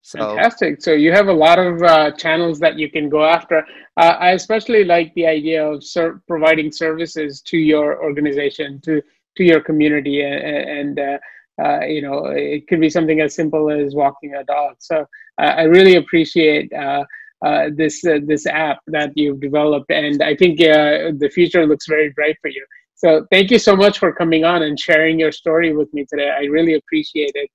So, 0.02 0.18
Fantastic. 0.20 0.80
So 0.80 0.92
you 0.92 1.12
have 1.12 1.28
a 1.28 1.32
lot 1.32 1.58
of 1.58 1.82
uh, 1.82 2.12
channels 2.12 2.58
that 2.60 2.78
you 2.78 2.90
can 2.90 3.10
go 3.10 3.24
after. 3.24 3.58
Uh, 3.98 4.16
I 4.18 4.30
especially 4.30 4.84
like 4.84 5.12
the 5.14 5.26
idea 5.26 5.66
of 5.66 5.84
ser- 5.84 6.22
providing 6.26 6.72
services 6.72 7.42
to 7.42 7.58
your 7.58 8.02
organization, 8.02 8.80
to 8.86 9.02
to 9.36 9.44
your 9.44 9.60
community, 9.60 10.22
and, 10.22 10.42
and 10.78 10.98
uh, 10.98 11.18
uh, 11.62 11.80
you 11.80 12.02
know, 12.02 12.26
it 12.26 12.66
could 12.68 12.80
be 12.80 12.90
something 12.90 13.20
as 13.20 13.34
simple 13.34 13.70
as 13.70 13.94
walking 13.94 14.34
a 14.34 14.44
dog. 14.44 14.76
So 14.78 15.04
uh, 15.40 15.42
I 15.42 15.62
really 15.62 15.96
appreciate 15.96 16.72
uh, 16.72 17.04
uh 17.46 17.70
this 17.76 18.02
this 18.02 18.46
app 18.46 18.78
that 18.88 19.12
you've 19.14 19.40
developed, 19.40 19.90
and 19.90 20.22
I 20.22 20.34
think 20.34 20.58
the 20.58 21.30
future 21.32 21.66
looks 21.66 21.86
very 21.86 22.10
bright 22.10 22.36
for 22.42 22.48
you. 22.48 22.64
So 22.96 23.26
thank 23.30 23.50
you 23.52 23.60
so 23.60 23.76
much 23.76 24.00
for 24.00 24.12
coming 24.12 24.44
on 24.44 24.62
and 24.62 24.78
sharing 24.78 25.20
your 25.20 25.30
story 25.30 25.72
with 25.72 25.92
me 25.94 26.04
today. 26.10 26.30
I 26.30 26.44
really 26.46 26.74
appreciate 26.74 27.32
it 27.34 27.50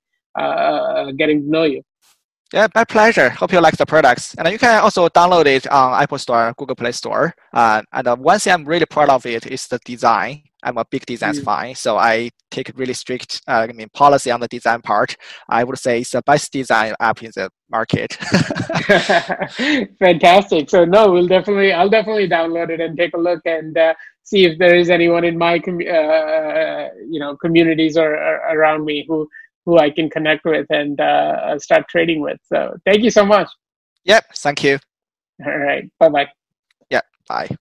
getting 1.17 1.43
to 1.43 1.49
know 1.49 1.63
you. 1.63 1.81
Yeah, 2.53 2.67
my 2.75 2.85
pleasure. 2.85 3.31
Hope 3.31 3.51
you 3.51 3.59
like 3.59 3.77
the 3.77 3.85
products. 3.85 4.35
And 4.35 4.47
you 4.47 4.59
can 4.59 4.79
also 4.79 5.09
download 5.09 5.47
it 5.47 5.65
on 5.71 5.99
Apple 5.99 6.19
Store, 6.19 6.53
Google 6.55 6.75
Play 6.75 6.91
Store. 6.91 7.33
Uh, 7.51 7.81
and 7.91 8.07
uh, 8.07 8.15
one 8.15 8.37
thing 8.37 8.53
I'm 8.53 8.63
really 8.63 8.85
proud 8.85 9.09
of 9.09 9.25
it 9.25 9.47
is 9.47 9.67
the 9.67 9.79
design. 9.83 10.43
I'm 10.63 10.78
a 10.78 10.86
big 10.86 11.06
design 11.06 11.34
mm. 11.34 11.43
fan, 11.43 11.76
so 11.76 11.97
I 11.97 12.30
take 12.52 12.71
really 12.76 12.93
strict, 12.93 13.41
uh, 13.47 13.67
I 13.69 13.73
mean, 13.73 13.89
policy 13.93 14.32
on 14.32 14.39
the 14.39 14.47
design 14.47 14.82
part. 14.82 15.15
I 15.49 15.63
would 15.63 15.78
say 15.78 16.02
it's 16.02 16.12
the 16.12 16.21
best 16.21 16.52
design 16.52 16.93
app 16.99 17.21
in 17.23 17.32
the 17.36 17.49
market. 17.69 18.13
Fantastic. 19.99 20.69
So 20.69 20.86
no, 20.86 21.12
we'll 21.12 21.28
definitely, 21.28 21.73
I'll 21.73 21.89
definitely 21.89 22.30
download 22.30 22.69
it 22.69 22.80
and 22.80 22.97
take 22.97 23.13
a 23.15 23.19
look 23.19 23.41
and 23.45 23.78
uh, 23.78 23.93
see 24.23 24.45
if 24.45 24.58
there 24.58 24.76
is 24.76 24.89
anyone 24.89 25.23
in 25.23 25.38
my, 25.38 25.60
com- 25.60 25.76
uh, 25.80 26.88
you 27.10 27.19
know, 27.19 27.36
communities 27.38 27.97
or, 27.97 28.15
or, 28.15 28.36
around 28.56 28.86
me 28.86 29.06
who 29.08 29.28
who 29.65 29.78
I 29.78 29.89
can 29.89 30.10
connect 30.10 30.45
with 30.45 30.67
and 30.69 30.99
uh, 30.99 31.58
start 31.58 31.88
trading 31.88 32.21
with. 32.21 32.38
So 32.43 32.76
thank 32.86 33.02
you 33.02 33.10
so 33.10 33.26
much. 33.26 33.49
Yep. 34.04 34.26
Thank 34.36 34.63
you. 34.63 34.78
All 35.45 35.58
right. 35.58 35.89
Bye 35.99 36.10
bye. 36.10 36.28
Yeah. 36.89 37.02
Bye. 37.28 37.56